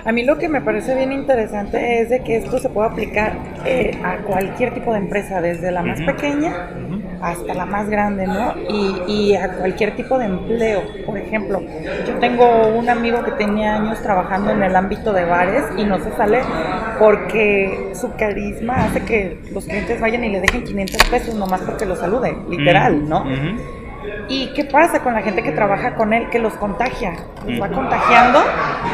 A 0.06 0.12
mí 0.12 0.24
lo 0.24 0.38
que 0.38 0.50
me 0.50 0.62
parece 0.62 0.96
bien 0.96 1.12
interesante 1.12 2.02
es 2.02 2.10
de 2.10 2.22
que 2.22 2.38
esto 2.38 2.58
se 2.60 2.70
puede 2.70 2.90
aplicar 2.90 3.34
eh, 3.66 4.00
a 4.04 4.18
cualquier 4.18 4.74
tipo 4.74 4.92
de 4.94 5.00
empresa, 5.00 5.42
desde 5.42 5.72
la 5.72 5.84
más 5.84 6.02
pequeña 6.02 6.70
hasta 7.22 7.54
la 7.54 7.66
más 7.66 7.90
grande, 7.90 8.28
¿no? 8.28 8.56
Y, 9.08 9.36
a 9.36 9.54
cualquier 9.54 9.96
tipo 9.96 10.18
de 10.18 10.26
empleo. 10.26 10.82
Por 11.06 11.18
ejemplo, 11.18 11.62
yo 12.06 12.16
tengo 12.16 12.68
un 12.70 12.90
amigo 12.90 13.24
que 13.24 13.32
tenía 13.32 13.76
años 13.76 14.02
trabajando 14.02 14.52
en 14.52 14.64
el 14.64 14.76
ámbito 14.76 15.14
de 15.14 15.26
bares 15.26 15.64
y 15.78 15.84
no 15.84 16.00
se 16.00 16.12
sale 16.14 16.42
porque 17.00 17.92
su 17.94 18.12
carisma 18.16 18.86
hace 18.86 19.02
que 19.02 19.40
los 19.54 19.66
clientes 19.66 20.02
vayan 20.02 20.24
y 20.24 20.30
le 20.30 20.42
dejen 20.42 20.64
500 20.64 21.10
pesos 21.10 21.36
nomás 21.36 21.62
porque 21.62 21.86
lo 21.86 21.96
salude, 21.96 22.36
literal, 22.50 23.08
¿no? 23.08 23.24
¿Y 24.32 24.48
qué 24.54 24.64
pasa 24.64 25.02
con 25.02 25.14
la 25.14 25.22
gente 25.22 25.44
que 25.44 25.52
trabaja 25.52 25.96
con 25.96 26.14
él? 26.14 26.30
Que 26.30 26.40
los 26.40 26.54
contagia, 26.54 27.16
los 27.46 27.62
va 27.62 27.68
contagiando, 27.68 28.40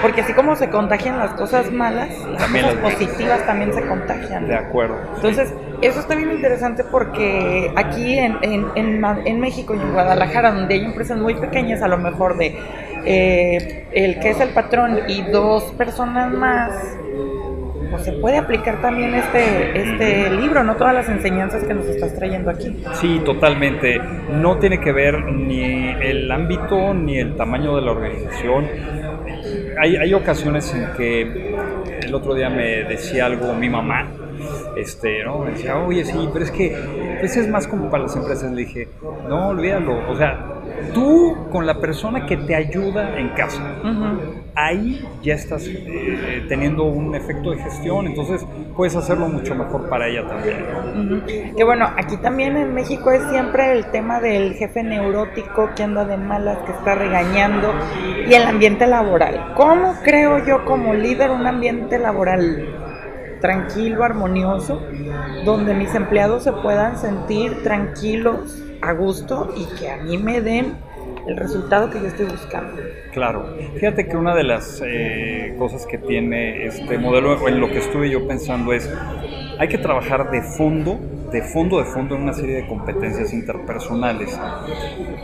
porque 0.01 0.21
así 0.21 0.33
como 0.33 0.55
se 0.55 0.71
contagian 0.71 1.19
las 1.19 1.35
cosas 1.35 1.71
malas, 1.71 2.09
las 2.27 2.47
cosas 2.47 2.73
positivas 2.77 3.45
también 3.45 3.71
se 3.71 3.85
contagian. 3.85 4.47
De 4.47 4.55
acuerdo. 4.55 4.97
Entonces, 5.15 5.53
eso 5.83 5.99
está 5.99 6.15
bien 6.15 6.31
interesante 6.31 6.83
porque 6.83 7.71
aquí 7.75 8.17
en, 8.17 8.39
en, 8.41 9.39
México 9.39 9.75
y 9.75 9.79
en 9.79 9.93
Guadalajara, 9.93 10.53
donde 10.53 10.73
hay 10.73 10.85
empresas 10.85 11.19
muy 11.19 11.35
pequeñas, 11.35 11.83
a 11.83 11.87
lo 11.87 11.99
mejor 11.99 12.35
de 12.37 12.57
eh, 13.05 13.85
el 13.91 14.19
que 14.19 14.31
es 14.31 14.39
el 14.39 14.49
patrón 14.49 15.01
y 15.07 15.21
dos 15.21 15.65
personas 15.77 16.33
más, 16.33 16.71
pues 17.97 18.05
se 18.05 18.11
puede 18.13 18.37
aplicar 18.37 18.81
también 18.81 19.15
este, 19.15 19.79
este 19.79 20.29
libro, 20.29 20.63
no 20.63 20.75
todas 20.75 20.93
las 20.93 21.09
enseñanzas 21.09 21.63
que 21.63 21.73
nos 21.73 21.85
estás 21.85 22.15
trayendo 22.15 22.51
aquí. 22.51 22.75
Sí, 22.93 23.21
totalmente. 23.25 23.99
No 24.31 24.57
tiene 24.57 24.79
que 24.79 24.91
ver 24.91 25.23
ni 25.25 25.87
el 25.87 26.31
ámbito 26.31 26.93
ni 26.93 27.17
el 27.17 27.35
tamaño 27.35 27.75
de 27.75 27.81
la 27.81 27.91
organización. 27.91 28.67
Hay, 29.79 29.95
hay 29.95 30.13
ocasiones 30.13 30.73
en 30.73 30.93
que 30.95 31.55
el 32.01 32.13
otro 32.13 32.33
día 32.33 32.49
me 32.49 32.83
decía 32.83 33.25
algo 33.25 33.53
mi 33.53 33.69
mamá, 33.69 34.07
este, 34.75 35.23
¿no? 35.23 35.39
Me 35.39 35.51
decía, 35.51 35.77
oye, 35.77 36.05
sí, 36.05 36.29
pero 36.31 36.45
es 36.45 36.51
que 36.51 36.75
pues 37.19 37.35
es 37.35 37.47
más 37.47 37.67
como 37.67 37.89
para 37.89 38.03
las 38.03 38.15
empresas. 38.15 38.51
Le 38.51 38.65
dije, 38.65 38.87
no, 39.27 39.49
olvídalo, 39.49 40.09
o 40.09 40.15
sea, 40.15 40.45
tú 40.93 41.47
con 41.51 41.65
la 41.65 41.79
persona 41.79 42.25
que 42.25 42.37
te 42.37 42.55
ayuda 42.55 43.17
en 43.19 43.29
casa, 43.29 43.75
ahí 44.57 45.07
ya 45.21 45.35
estás 45.35 45.67
eh, 45.67 46.43
teniendo 46.49 46.85
un 46.85 47.13
efecto 47.13 47.51
de 47.51 47.57
gestión, 47.59 48.07
entonces 48.07 48.43
puedes 48.75 48.95
hacerlo 48.95 49.27
mucho 49.27 49.53
mejor 49.53 49.87
para 49.87 50.07
ella 50.07 50.27
también. 50.27 51.53
Que 51.55 51.63
bueno, 51.63 51.87
aquí 51.95 52.17
también 52.17 52.57
en 52.57 52.73
México 52.73 53.11
es 53.11 53.21
siempre 53.29 53.71
el 53.73 53.91
tema 53.91 54.19
del 54.19 54.55
jefe 54.55 54.81
neurótico 54.81 55.69
que 55.75 55.83
anda 55.83 56.05
de 56.05 56.17
malas, 56.17 56.57
que 56.65 56.71
está 56.71 56.95
regañando, 56.95 57.71
y 58.27 58.33
el 58.33 58.43
ambiente 58.43 58.87
laboral. 58.87 59.53
¿Cómo 59.55 59.93
creo 60.03 60.43
yo 60.43 60.65
como 60.65 60.95
líder 60.95 61.29
un 61.29 61.45
ambiente 61.45 61.99
laboral? 61.99 62.83
tranquilo, 63.39 64.03
armonioso, 64.03 64.81
donde 65.45 65.75
mis 65.75 65.93
empleados 65.93 66.43
se 66.43 66.51
puedan 66.53 66.97
sentir 66.97 67.61
tranquilos, 67.61 68.63
a 68.81 68.93
gusto 68.93 69.53
y 69.55 69.65
que 69.77 69.91
a 69.91 69.97
mí 69.97 70.17
me 70.17 70.41
den 70.41 70.75
el 71.27 71.37
resultado 71.37 71.89
que 71.89 71.99
yo 71.99 72.07
estoy 72.07 72.25
buscando. 72.25 72.81
Claro, 73.11 73.57
fíjate 73.75 74.07
que 74.07 74.15
una 74.15 74.35
de 74.35 74.43
las 74.43 74.81
eh, 74.85 75.55
cosas 75.57 75.85
que 75.85 75.97
tiene 75.97 76.65
este 76.65 76.97
modelo, 76.97 77.47
en 77.47 77.59
lo 77.59 77.69
que 77.69 77.79
estuve 77.79 78.09
yo 78.09 78.27
pensando 78.27 78.73
es, 78.73 78.89
hay 79.59 79.67
que 79.67 79.77
trabajar 79.77 80.31
de 80.31 80.41
fondo, 80.41 80.99
de 81.31 81.41
fondo, 81.41 81.79
de 81.79 81.85
fondo 81.85 82.15
en 82.15 82.23
una 82.23 82.33
serie 82.33 82.55
de 82.55 82.67
competencias 82.67 83.33
interpersonales. 83.33 84.39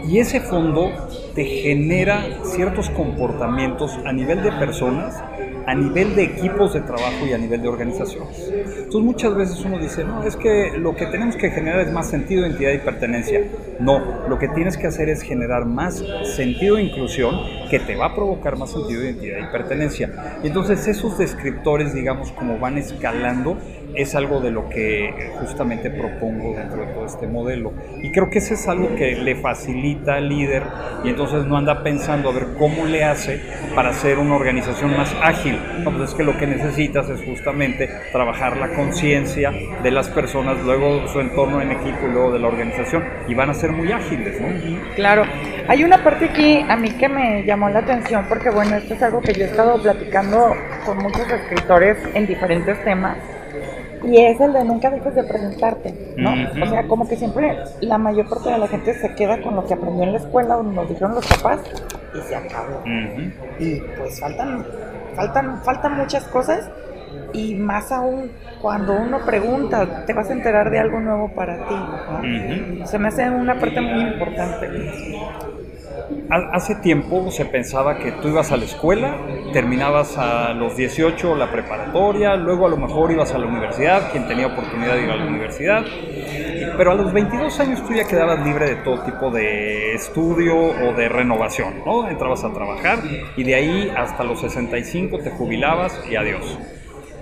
Y 0.08 0.20
ese 0.20 0.42
fondo 0.42 0.92
te 1.36 1.46
genera 1.46 2.44
ciertos 2.44 2.90
comportamientos 2.90 3.98
a 4.06 4.12
nivel 4.12 4.44
de 4.44 4.52
personas 4.52 5.24
a 5.66 5.76
nivel 5.76 6.16
de 6.16 6.24
equipos 6.24 6.74
de 6.74 6.82
trabajo 6.82 7.26
y 7.28 7.34
a 7.34 7.38
nivel 7.38 7.62
de 7.62 7.68
organizaciones. 7.68 8.50
Entonces 8.50 9.02
muchas 9.02 9.36
veces 9.36 9.64
uno 9.66 9.80
dice, 9.80 10.04
no, 10.04 10.24
es 10.24 10.36
que 10.36 10.72
lo 10.78 10.96
que 10.96 11.06
tenemos 11.08 11.36
que 11.36 11.50
generar 11.52 11.82
es 11.82 11.92
más 11.92 12.10
sentido, 12.10 12.46
identidad 12.46 12.72
y 12.72 12.80
pertenencia. 12.80 13.42
No, 13.80 14.28
lo 14.28 14.38
que 14.40 14.48
tienes 14.50 14.78
que 14.78 14.88
hacer 14.88 15.10
es 15.10 15.22
generar 15.22 15.66
más 15.66 16.04
sentido 16.36 16.76
de 16.76 16.84
inclusión 16.84 17.36
que 17.70 17.80
te 17.80 17.96
va 17.96 18.08
a 18.08 18.16
provocar 18.16 18.58
más 18.58 18.72
sentido, 18.72 19.04
identidad 19.04 19.38
y 19.40 19.52
pertenencia. 19.52 20.40
Y 20.44 20.48
entonces 20.48 20.88
esos 20.88 21.18
descriptores, 21.18 21.94
digamos, 21.94 22.32
como 22.32 22.60
van 22.60 22.78
escalando, 22.78 23.58
es 23.96 24.16
algo 24.16 24.40
de 24.40 24.52
lo 24.52 24.70
que 24.70 25.32
justamente 25.40 25.90
propongo 25.90 26.56
dentro 26.56 26.86
de 26.86 26.94
todo 26.94 27.06
este 27.06 27.28
modelo. 27.28 27.74
Y 28.02 28.12
creo 28.12 28.30
que 28.30 28.40
eso 28.40 28.54
es 28.54 28.68
algo 28.68 28.96
que 28.96 29.16
le 29.16 29.36
facilita 29.36 30.16
al 30.16 30.30
líder 30.30 30.64
y 31.04 31.10
entonces 31.10 31.46
no 31.46 31.58
anda 31.58 31.84
pensando 31.84 32.30
a 32.30 32.34
ver 32.34 32.48
cómo 32.58 32.86
le 32.86 33.04
hace 33.04 33.42
para 33.76 33.90
hacer 33.90 34.18
una 34.20 34.36
organización 34.36 34.96
más 34.96 35.14
ágil. 35.22 35.60
No, 35.84 35.92
pues 35.92 36.10
es 36.10 36.16
que 36.16 36.24
lo 36.24 36.38
que 36.38 36.48
necesitas 36.48 37.10
es 37.10 37.24
justamente 37.24 37.90
trabajar 38.12 38.58
la 38.58 38.70
conciencia 38.70 39.52
de 39.82 39.92
las 39.92 40.10
personas, 40.10 40.58
luego 40.64 41.08
su 41.08 41.20
entorno 41.20 41.62
en 41.62 41.72
equipo 41.72 42.08
y 42.08 42.12
luego 42.12 42.32
de 42.32 42.40
la 42.40 42.48
organización 42.48 43.04
y 43.28 43.34
van 43.34 43.50
a 43.50 43.54
ser 43.54 43.72
muy 43.72 43.92
ágiles. 43.92 44.40
¿no? 44.40 44.48
Claro. 44.96 45.24
Hay 45.68 45.84
una 45.84 46.04
parte 46.04 46.26
aquí 46.26 46.66
a 46.68 46.76
mí 46.76 46.90
que 46.92 47.08
me 47.08 47.44
llamó 47.46 47.70
la 47.70 47.80
atención 47.80 48.26
porque 48.28 48.50
bueno, 48.50 48.76
esto 48.76 48.94
es 48.94 49.02
algo 49.02 49.22
que 49.22 49.34
yo 49.34 49.46
he 49.46 49.48
estado 49.48 49.82
platicando 49.82 50.56
con 50.86 50.98
muchos 50.98 51.30
escritores 51.30 51.98
en 52.14 52.26
diferentes 52.26 52.84
temas 52.84 53.18
y 54.04 54.18
es 54.18 54.40
el 54.40 54.54
de 54.54 54.64
nunca 54.64 54.90
dejes 54.90 55.16
de 55.16 55.24
preguntarte, 55.24 56.14
¿no? 56.18 56.34
O 56.62 56.68
sea, 56.68 56.88
como 56.88 57.08
que 57.08 57.16
siempre 57.16 57.58
la 57.82 57.98
mayor 57.98 58.28
parte 58.30 58.50
de 58.50 58.58
la 58.58 58.68
gente 58.68 58.94
se 58.94 59.14
queda 59.16 59.42
con 59.42 59.56
lo 59.56 59.66
que 59.66 59.74
aprendió 59.74 60.04
en 60.04 60.14
la 60.14 60.20
escuela 60.20 60.58
o 60.58 60.64
nos 60.64 60.88
dijeron 60.90 61.16
los 61.16 61.26
papás 61.26 61.60
y 62.14 62.20
se 62.22 62.36
acabó. 62.36 62.84
Y 63.60 63.80
pues 63.98 64.20
faltan, 64.20 64.66
faltan, 65.16 65.64
faltan 65.64 65.98
muchas 65.98 66.26
cosas 66.26 66.70
y 67.34 67.56
más 67.56 67.92
aún 67.92 68.32
cuando 68.62 68.94
uno 68.94 69.20
pregunta, 69.26 70.06
te 70.06 70.14
vas 70.14 70.30
a 70.30 70.34
enterar 70.34 70.70
de 70.70 70.80
algo 70.80 71.00
nuevo 71.00 71.30
para 71.34 71.58
ti. 71.68 71.76
Se 72.86 73.00
me 73.00 73.08
hace 73.08 73.30
una 73.30 73.60
parte 73.60 73.82
muy 73.82 74.02
importante. 74.02 74.70
Hace 76.30 76.76
tiempo 76.76 77.32
se 77.32 77.46
pensaba 77.46 77.98
que 77.98 78.12
tú 78.14 78.30
ibas 78.30 78.52
a 78.52 78.58
la 78.58 78.66
escuela, 78.66 79.18
terminabas 79.52 80.18
a 80.18 80.54
los 80.54 80.76
18 80.76 81.36
la 81.36 81.52
preparatoria, 81.52 82.36
luego 82.36 82.66
a 82.66 82.70
lo 82.70 82.78
mejor 82.78 83.12
ibas 83.12 83.34
a 83.34 83.38
la 83.38 83.46
universidad, 83.46 84.12
quien 84.12 84.28
tenía 84.28 84.48
oportunidad 84.48 84.96
de 84.96 85.04
ir 85.04 85.12
a 85.12 85.16
la 85.16 85.26
universidad, 85.26 85.84
pero 86.78 86.92
a 86.92 86.96
los 86.96 87.14
22 87.14 87.60
años 87.60 87.86
tú 87.86 87.94
ya 87.94 88.06
quedabas 88.06 88.46
libre 88.46 88.68
de 88.68 88.76
todo 88.78 89.00
tipo 89.04 89.30
de 89.32 89.94
estudio 89.94 90.56
o 90.56 90.94
de 90.94 91.10
renovación, 91.10 91.84
¿no? 91.86 92.08
Entrabas 92.08 92.44
a 92.44 92.52
trabajar 92.52 93.00
y 93.36 93.44
de 93.44 93.56
ahí 93.56 93.94
hasta 93.96 94.24
los 94.24 94.42
65 94.42 95.20
te 95.20 95.30
jubilabas 95.30 96.00
y 96.10 96.16
adiós. 96.16 96.58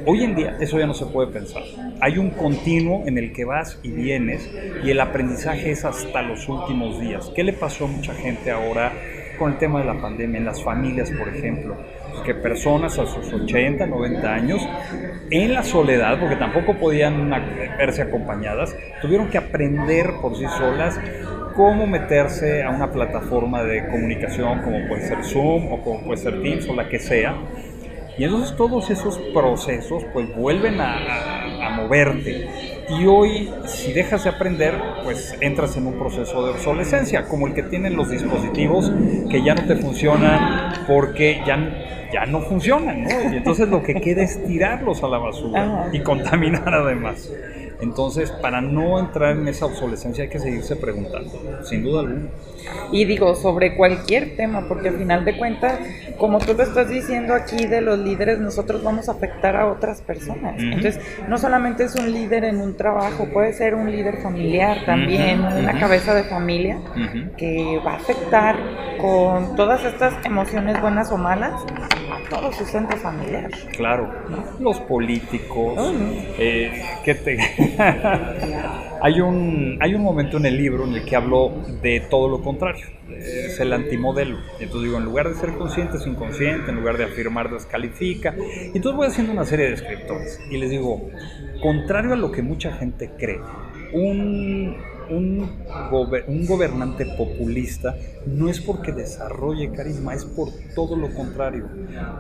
Hoy 0.06 0.24
en 0.24 0.36
día 0.36 0.58
eso 0.60 0.80
ya 0.80 0.88
no 0.88 0.94
se 0.94 1.06
puede 1.06 1.32
pensar. 1.32 1.64
Hay 2.00 2.18
un 2.18 2.32
continuo 2.32 3.04
en 3.06 3.18
el 3.18 3.34
que 3.34 3.46
vas 3.46 3.80
y 3.84 3.92
vienes 3.92 4.50
y 4.84 4.90
el 4.90 5.00
aprendizaje 5.00 5.72
es 5.72 5.86
hasta 5.86 6.22
los 6.22 6.50
últimos 6.50 7.00
días. 7.00 7.32
¿Qué 7.36 7.44
le 7.44 7.54
pasó 7.54 7.86
a 7.86 7.88
mucha 7.88 8.14
gente 8.14 8.52
ahora 8.52 8.92
con 9.38 9.54
el 9.54 9.58
tema 9.58 9.80
de 9.80 9.86
la 9.86 10.02
pandemia, 10.02 10.40
en 10.40 10.46
las 10.46 10.64
familias, 10.64 11.12
por 11.12 11.30
ejemplo? 11.30 11.76
que 12.26 12.36
personas 12.36 13.00
a 13.00 13.08
sus 13.08 13.34
80, 13.34 13.88
90 13.88 14.34
años, 14.34 14.62
en 15.32 15.54
la 15.54 15.64
soledad, 15.64 16.20
porque 16.20 16.36
tampoco 16.36 16.78
podían 16.78 17.32
verse 17.78 18.04
acompañadas, 18.04 18.76
tuvieron 19.02 19.30
que 19.30 19.38
aprender 19.38 20.12
por 20.22 20.38
sí 20.38 20.46
solas 20.58 21.00
cómo 21.56 21.88
meterse 21.88 22.64
a 22.64 22.70
una 22.70 22.92
plataforma 22.92 23.64
de 23.64 23.88
comunicación 23.88 24.62
como 24.62 24.88
puede 24.88 25.08
ser 25.08 25.24
Zoom 25.24 25.72
o 25.72 25.82
como 25.82 26.02
puede 26.04 26.18
ser 26.18 26.42
Teams 26.42 26.68
o 26.68 26.76
la 26.76 26.88
que 26.88 27.00
sea. 27.00 27.36
Y 28.22 28.26
entonces 28.26 28.56
todos 28.56 28.88
esos 28.92 29.18
procesos 29.34 30.04
pues 30.14 30.32
vuelven 30.36 30.80
a, 30.80 31.66
a 31.66 31.70
moverte. 31.72 32.48
Y 32.88 33.08
hoy, 33.08 33.50
si 33.66 33.94
dejas 33.94 34.26
de 34.26 34.30
aprender, 34.30 34.76
pues 35.04 35.36
entras 35.42 35.76
en 35.76 35.88
un 35.88 35.98
proceso 35.98 36.46
de 36.46 36.52
obsolescencia, 36.52 37.28
como 37.28 37.48
el 37.48 37.56
que 37.56 37.64
tienen 37.64 37.96
los 37.96 38.12
dispositivos 38.12 38.92
que 39.28 39.42
ya 39.42 39.56
no 39.56 39.66
te 39.66 39.76
funcionan 39.76 40.86
porque 40.86 41.42
ya 41.48 41.58
ya 42.12 42.26
no 42.26 42.42
funcionan, 42.42 43.04
¿no? 43.04 43.34
Y 43.34 43.38
entonces 43.38 43.70
lo 43.70 43.82
que 43.82 43.96
queda 43.96 44.22
es 44.22 44.44
tirarlos 44.46 45.02
a 45.04 45.08
la 45.08 45.18
basura 45.18 45.90
y 45.92 46.02
contaminar 46.02 46.72
además. 46.74 47.32
Entonces, 47.82 48.32
para 48.32 48.62
no 48.62 49.00
entrar 49.00 49.36
en 49.36 49.48
esa 49.48 49.66
obsolescencia 49.66 50.24
hay 50.24 50.30
que 50.30 50.40
seguirse 50.40 50.76
preguntando, 50.76 51.32
sin 51.64 51.84
duda 51.84 52.02
alguna. 52.02 52.28
Y 52.92 53.06
digo, 53.06 53.36
sobre 53.36 53.76
cualquier 53.76 54.36
tema, 54.36 54.68
porque 54.68 54.90
al 54.90 54.98
final 54.98 55.26
de 55.26 55.38
cuentas, 55.38 55.80
como 56.18 56.40
tú 56.40 56.54
lo 56.54 56.64
estás 56.64 56.90
diciendo 56.90 57.34
aquí 57.34 57.66
de 57.66 57.82
los 57.82 57.98
líderes, 57.98 58.40
nosotros 58.40 58.84
vamos 58.84 59.10
a 59.10 59.14
afectar 59.14 59.56
a 59.56 59.68
otras 59.68 60.02
personas. 60.02 60.62
Entonces, 60.62 61.00
no 61.28 61.38
solamente 61.38 61.86
es 61.86 61.96
un 61.96 62.12
líder 62.12 62.44
en 62.44 62.62
un 62.62 62.78
trabajo, 62.78 63.28
puede 63.34 63.54
ser 63.54 63.74
un 63.74 63.92
líder 63.92 64.22
familiar 64.22 64.86
también, 64.86 65.42
una 65.42 65.80
cabeza 65.80 66.14
de 66.14 66.24
familia, 66.24 66.80
que 67.38 67.82
va 67.86 67.94
a 67.94 67.96
afectar 67.96 68.58
con 69.00 69.56
todas 69.56 69.84
estas 69.84 70.14
emociones 70.26 70.80
buenas 70.82 71.12
o 71.12 71.18
malas 71.18 71.54
todo 72.30 72.52
su 72.52 72.66
centro 72.66 72.98
familiar. 72.98 73.50
Claro, 73.76 74.12
los 74.60 74.80
políticos, 74.82 75.94
eh, 76.38 76.84
que 77.04 77.16
te... 77.16 77.38
hay, 79.02 79.22
un, 79.22 79.78
hay 79.82 79.96
un 79.96 80.04
momento 80.04 80.38
en 80.38 80.46
el 80.46 80.58
libro 80.58 80.86
en 80.86 80.94
el 80.94 81.06
que 81.06 81.16
hablo 81.16 81.52
de 81.82 82.02
todo 82.10 82.28
lo 82.28 82.42
contrario, 82.42 82.86
es 83.10 83.60
el 83.60 83.74
antimodelo. 83.74 84.38
Entonces 84.60 84.84
digo, 84.84 84.98
en 84.98 85.06
lugar 85.06 85.30
de 85.30 85.36
ser 85.36 85.54
consciente 85.54 85.98
es 85.98 86.08
inconsciente, 86.08 86.72
en 86.72 86.78
lugar 86.78 86.98
de 86.98 87.06
afirmar 87.06 87.52
descalifica. 87.52 88.36
Y 88.38 88.78
entonces 88.78 88.96
voy 88.96 89.08
haciendo 89.08 89.34
una 89.34 89.46
serie 89.46 89.66
de 89.66 89.72
descriptores 89.72 90.40
y 90.50 90.58
les 90.58 90.70
digo, 90.70 91.10
contrario 91.62 92.14
a 92.14 92.18
lo 92.18 92.32
que 92.32 92.42
mucha 92.42 92.74
gente 92.74 93.12
cree, 93.18 93.40
un 93.94 94.78
un, 95.12 95.50
un, 96.28 96.46
gobernante 96.46 97.06
populista 97.06 97.96
no 98.26 98.50
es 98.50 98.60
porque 98.60 98.92
desarrolle 98.92 99.72
carisma, 99.72 100.14
es 100.14 100.26
por 100.26 100.50
todo 100.76 100.96
lo 100.96 101.14
contrario. 101.14 101.68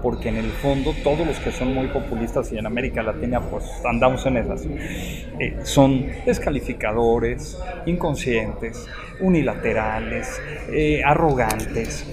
Porque 0.01 0.29
en 0.29 0.37
el 0.37 0.49
fondo 0.51 0.93
todos 1.03 1.25
los 1.25 1.37
que 1.39 1.51
son 1.51 1.73
muy 1.73 1.87
populistas 1.87 2.51
y 2.51 2.57
en 2.57 2.65
América 2.65 3.01
Latina 3.01 3.41
pues 3.41 3.65
andamos 3.85 4.25
en 4.25 4.37
esas, 4.37 4.65
eh, 4.65 5.57
son 5.63 6.05
descalificadores, 6.25 7.57
inconscientes, 7.85 8.85
unilaterales, 9.19 10.41
eh, 10.69 11.01
arrogantes, 11.03 12.05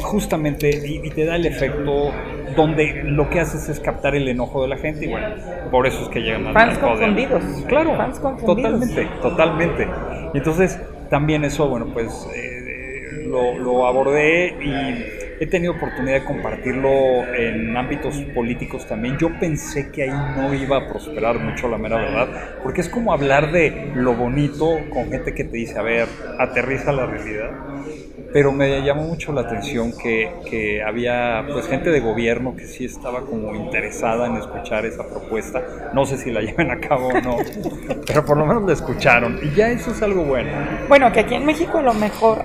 justamente 0.00 0.70
y, 0.70 1.10
te 1.10 1.24
da 1.24 1.36
el 1.36 1.46
efecto 1.46 2.12
donde 2.56 3.02
lo 3.04 3.28
que 3.30 3.40
haces 3.40 3.68
es 3.68 3.80
captar 3.80 4.14
el 4.14 4.28
enojo 4.28 4.62
de 4.62 4.68
la 4.68 4.76
gente 4.76 5.06
y 5.06 5.08
bueno, 5.08 5.28
por 5.70 5.86
eso 5.86 6.02
es 6.02 6.08
que 6.08 6.20
llegan 6.20 6.46
a 6.48 6.52
Fans 6.52 6.78
confundidos. 6.78 7.42
Claro, 7.66 7.96
Fans 7.96 8.18
confundidos. 8.20 8.72
totalmente, 8.80 9.08
totalmente. 9.22 9.88
Y 10.34 10.38
entonces 10.38 10.80
también 11.08 11.44
eso, 11.44 11.68
bueno, 11.68 11.86
pues 11.92 12.28
eh, 12.34 13.24
lo, 13.26 13.58
lo 13.58 13.86
abordé 13.86 14.54
y 14.60 15.19
he 15.40 15.46
tenido 15.46 15.72
oportunidad 15.72 16.20
de 16.20 16.24
compartirlo 16.24 17.24
en 17.34 17.74
ámbitos 17.74 18.14
políticos 18.34 18.86
también. 18.86 19.16
Yo 19.16 19.30
pensé 19.40 19.90
que 19.90 20.02
ahí 20.02 20.36
no 20.36 20.52
iba 20.52 20.76
a 20.76 20.86
prosperar 20.86 21.38
mucho, 21.38 21.66
la 21.66 21.78
mera 21.78 21.96
verdad, 21.96 22.28
porque 22.62 22.82
es 22.82 22.90
como 22.90 23.10
hablar 23.10 23.50
de 23.50 23.90
lo 23.94 24.14
bonito 24.14 24.78
con 24.90 25.10
gente 25.10 25.34
que 25.34 25.44
te 25.44 25.56
dice, 25.56 25.78
a 25.78 25.82
ver, 25.82 26.08
aterriza 26.38 26.92
la 26.92 27.06
realidad. 27.06 27.52
Pero 28.34 28.52
me 28.52 28.82
llamó 28.82 29.04
mucho 29.04 29.32
la 29.32 29.40
atención 29.40 29.92
que, 29.96 30.30
que 30.48 30.82
había 30.82 31.42
pues 31.50 31.66
gente 31.66 31.90
de 31.90 32.00
gobierno 32.00 32.54
que 32.54 32.66
sí 32.66 32.84
estaba 32.84 33.22
como 33.22 33.54
interesada 33.54 34.26
en 34.26 34.36
escuchar 34.36 34.84
esa 34.84 35.08
propuesta. 35.08 35.90
No 35.94 36.04
sé 36.04 36.18
si 36.18 36.30
la 36.30 36.40
lleven 36.42 36.70
a 36.70 36.78
cabo 36.78 37.08
o 37.08 37.20
no, 37.20 37.38
pero 38.06 38.26
por 38.26 38.36
lo 38.36 38.44
menos 38.44 38.64
la 38.64 38.74
escucharon. 38.74 39.40
Y 39.42 39.56
ya 39.56 39.70
eso 39.70 39.90
es 39.90 40.02
algo 40.02 40.22
bueno. 40.22 40.50
Bueno, 40.86 41.10
que 41.10 41.20
aquí 41.20 41.34
en 41.34 41.46
México 41.46 41.78
a 41.78 41.82
lo 41.82 41.94
mejor 41.94 42.44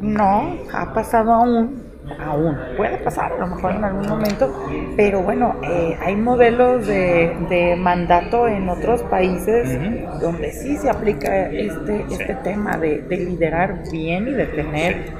no 0.00 0.56
ha 0.72 0.94
pasado 0.94 1.32
aún, 1.32 1.89
aún. 2.18 2.56
Puede 2.76 2.98
pasar 2.98 3.32
a 3.32 3.38
lo 3.38 3.46
mejor 3.46 3.72
en 3.72 3.84
algún 3.84 4.08
momento, 4.08 4.66
pero 4.96 5.22
bueno, 5.22 5.56
eh, 5.62 5.96
hay 6.00 6.16
modelos 6.16 6.86
de, 6.86 7.76
mandato 7.78 8.48
en 8.48 8.68
otros 8.68 9.02
países 9.04 9.78
donde 10.20 10.52
sí 10.52 10.76
se 10.76 10.90
aplica 10.90 11.50
este, 11.50 12.04
este 12.10 12.34
tema 12.36 12.76
de, 12.76 13.04
liderar 13.10 13.82
bien 13.90 14.28
y 14.28 14.32
de 14.32 14.46
tener 14.46 15.12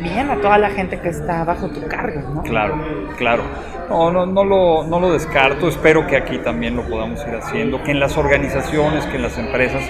bien 0.00 0.30
a 0.30 0.36
toda 0.36 0.58
la 0.58 0.70
gente 0.70 0.98
que 1.00 1.08
está 1.08 1.44
bajo 1.44 1.68
tu 1.68 1.86
cargo, 1.86 2.20
¿no? 2.34 2.42
Claro, 2.42 2.76
claro. 3.16 3.42
No, 3.88 4.10
no, 4.10 4.26
no, 4.26 4.44
lo, 4.44 4.84
no 4.84 5.00
lo 5.00 5.12
descarto, 5.12 5.68
espero 5.68 6.06
que 6.06 6.16
aquí 6.16 6.38
también 6.38 6.76
lo 6.76 6.82
podamos 6.82 7.26
ir 7.26 7.34
haciendo, 7.34 7.82
que 7.82 7.92
en 7.92 8.00
las 8.00 8.18
organizaciones, 8.18 9.06
que 9.06 9.16
en 9.16 9.22
las 9.22 9.38
empresas 9.38 9.82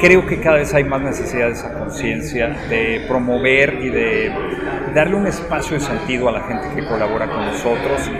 creo 0.00 0.26
que 0.26 0.40
cada 0.40 0.56
vez 0.56 0.74
hay 0.74 0.84
más 0.84 1.00
necesidad 1.00 1.46
de 1.46 1.52
esa 1.52 1.72
conciencia, 1.72 2.48
de 2.68 3.04
promover 3.08 3.78
y 3.80 3.88
de 3.88 4.32
darle 4.96 5.14
un 5.14 5.26
espacio 5.26 5.74
de 5.74 5.80
sentido 5.80 6.30
a 6.30 6.32
la 6.32 6.40
gente 6.40 6.74
que 6.74 6.88
colabora 6.88 7.28
con 7.28 7.44
nosotros 7.44 8.10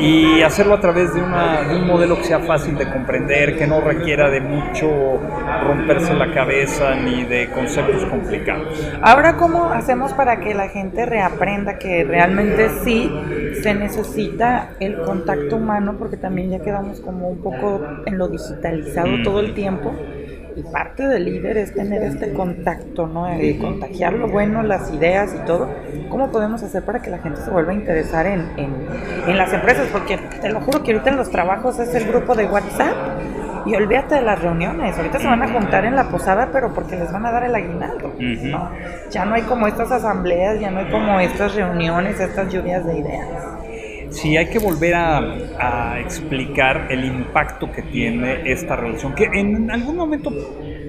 y 0.00 0.42
hacerlo 0.42 0.74
a 0.74 0.80
través 0.80 1.14
de, 1.14 1.22
un 1.22 1.86
modelo 1.86 2.16
que 2.16 2.24
sea 2.24 2.40
fácil 2.40 2.76
de 2.76 2.90
comprender, 2.90 3.56
que 3.56 3.64
no 3.68 3.80
requiera 3.80 4.28
de 4.28 4.40
mucho 4.40 5.20
romperse 5.62 6.14
la 6.14 6.34
cabeza 6.34 6.96
ni 6.96 7.22
de 7.22 7.48
conceptos 7.50 8.04
complicados. 8.06 8.92
Ahora, 9.02 9.36
¿cómo 9.36 9.70
hacemos 9.70 10.12
para 10.14 10.40
que 10.40 10.52
la 10.52 10.68
gente 10.68 11.06
reaprenda 11.06 11.78
que 11.78 12.02
realmente 12.02 12.70
sí 12.82 13.08
se 13.62 13.74
necesita 13.74 14.70
el 14.80 15.00
contacto 15.02 15.56
humano? 15.56 15.94
Porque 15.96 16.16
también 16.16 16.50
ya 16.50 16.58
quedamos 16.58 17.00
como 17.00 17.28
un 17.28 17.40
poco 17.40 17.80
en 18.04 18.18
lo 18.18 18.26
digitalizado 18.26 19.22
todo 19.22 19.38
el 19.38 19.54
tiempo 19.54 19.94
y 20.56 20.62
parte 20.62 21.06
del 21.06 21.26
líder 21.26 21.58
es 21.58 21.74
tener 21.74 22.02
este 22.02 22.32
contacto, 22.32 23.06
¿no? 23.06 23.28
Contagiar 23.60 24.14
lo 24.14 24.28
bueno, 24.28 24.62
las 24.62 24.90
ideas 24.92 25.34
y 25.34 25.44
todo. 25.44 25.68
¿Cómo 26.08 26.32
podemos 26.32 26.62
hacer 26.62 26.82
para 26.82 27.02
que 27.02 27.10
la 27.10 27.18
gente 27.18 27.42
se 27.42 27.50
vuelva 27.50 27.72
a 27.72 27.74
interesar 27.74 28.26
en, 28.26 28.48
en, 28.56 29.36
las 29.36 29.52
empresas? 29.52 29.88
Porque 29.92 30.16
te 30.16 30.48
lo 30.48 30.60
juro 30.62 30.82
que 30.82 30.92
ahorita 30.92 31.10
en 31.10 31.16
los 31.16 31.30
trabajos 31.30 31.78
es 31.78 31.94
el 31.94 32.06
grupo 32.06 32.34
de 32.34 32.46
WhatsApp 32.46 32.94
y 33.66 33.74
olvídate 33.74 34.14
de 34.14 34.22
las 34.22 34.40
reuniones. 34.40 34.96
Ahorita 34.96 35.18
se 35.18 35.26
van 35.26 35.42
a 35.42 35.48
juntar 35.48 35.84
en 35.84 35.94
la 35.94 36.08
posada, 36.08 36.48
pero 36.50 36.72
porque 36.72 36.96
les 36.96 37.12
van 37.12 37.26
a 37.26 37.32
dar 37.32 37.44
el 37.44 37.54
aguinaldo. 37.54 38.14
¿no? 38.18 38.70
Ya 39.10 39.26
no 39.26 39.34
hay 39.34 39.42
como 39.42 39.66
estas 39.66 39.92
asambleas, 39.92 40.58
ya 40.58 40.70
no 40.70 40.80
hay 40.80 40.90
como 40.90 41.20
estas 41.20 41.54
reuniones, 41.54 42.18
estas 42.18 42.50
lluvias 42.50 42.86
de 42.86 42.98
ideas 42.98 43.28
sí 44.10 44.36
hay 44.36 44.46
que 44.46 44.58
volver 44.58 44.94
a, 44.94 45.98
explicar 46.00 46.86
el 46.90 47.04
impacto 47.04 47.70
que 47.72 47.82
tiene 47.82 48.50
esta 48.50 48.76
relación, 48.76 49.14
que 49.14 49.24
en 49.24 49.70
algún 49.70 49.96
momento 49.96 50.30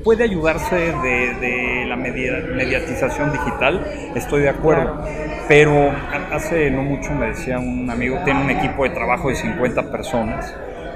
puede 0.04 0.24
ayudarse 0.24 0.76
de, 0.76 1.86
la 1.88 1.96
mediatización 1.96 3.32
digital, 3.32 3.86
estoy 4.16 4.42
de 4.42 4.50
acuerdo, 4.50 5.04
pero 5.48 5.92
hace 6.32 6.70
no 6.70 6.84
mucho 6.84 7.14
me 7.14 7.28
decía 7.28 7.58
un 7.58 7.90
amigo, 7.90 8.20
tiene 8.26 8.42
un 8.42 8.50
equipo 8.50 8.84
de 8.84 8.92
trabajo 8.92 9.30
de 9.30 9.36
50 9.36 9.92
personas 9.92 10.54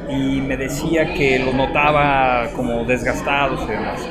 y 0.10 0.42
me 0.42 0.58
decía 0.58 1.14
que 1.14 1.40
lo 1.40 1.54
notaba 1.54 2.50
como 2.56 2.84
desgastados 2.84 3.64
y 3.68 3.72
demás. 3.72 4.08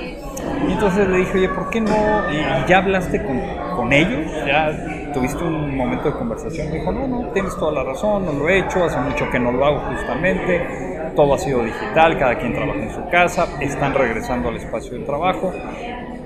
Y 0.66 0.72
entonces 0.72 1.06
le 1.08 1.18
dije, 1.18 1.38
oye, 1.38 1.48
¿por 1.50 1.70
qué 1.70 1.80
no? 1.80 1.92
¿Y 2.32 2.68
ya 2.68 2.78
hablaste 2.78 3.22
con, 3.22 3.40
con 3.76 3.92
ellos? 3.92 4.32
¿Ya 4.46 4.99
tuviste 5.12 5.42
un 5.42 5.76
momento 5.76 6.10
de 6.10 6.18
conversación? 6.18 6.70
Me 6.70 6.78
dijo, 6.78 6.92
no, 6.92 7.06
no, 7.06 7.28
tienes 7.32 7.56
toda 7.56 7.72
la 7.72 7.84
razón, 7.84 8.26
no 8.26 8.32
lo 8.32 8.48
he 8.48 8.58
hecho, 8.58 8.84
hace 8.84 8.98
mucho 9.00 9.28
que 9.30 9.38
no 9.38 9.52
lo 9.52 9.64
hago 9.64 9.80
justamente, 9.90 11.12
todo 11.14 11.34
ha 11.34 11.38
sido 11.38 11.62
digital, 11.62 12.18
cada 12.18 12.38
quien 12.38 12.54
trabaja 12.54 12.80
en 12.80 12.90
su 12.90 13.08
casa, 13.10 13.46
están 13.60 13.94
regresando 13.94 14.48
al 14.48 14.56
espacio 14.56 14.98
de 14.98 15.04
trabajo. 15.04 15.52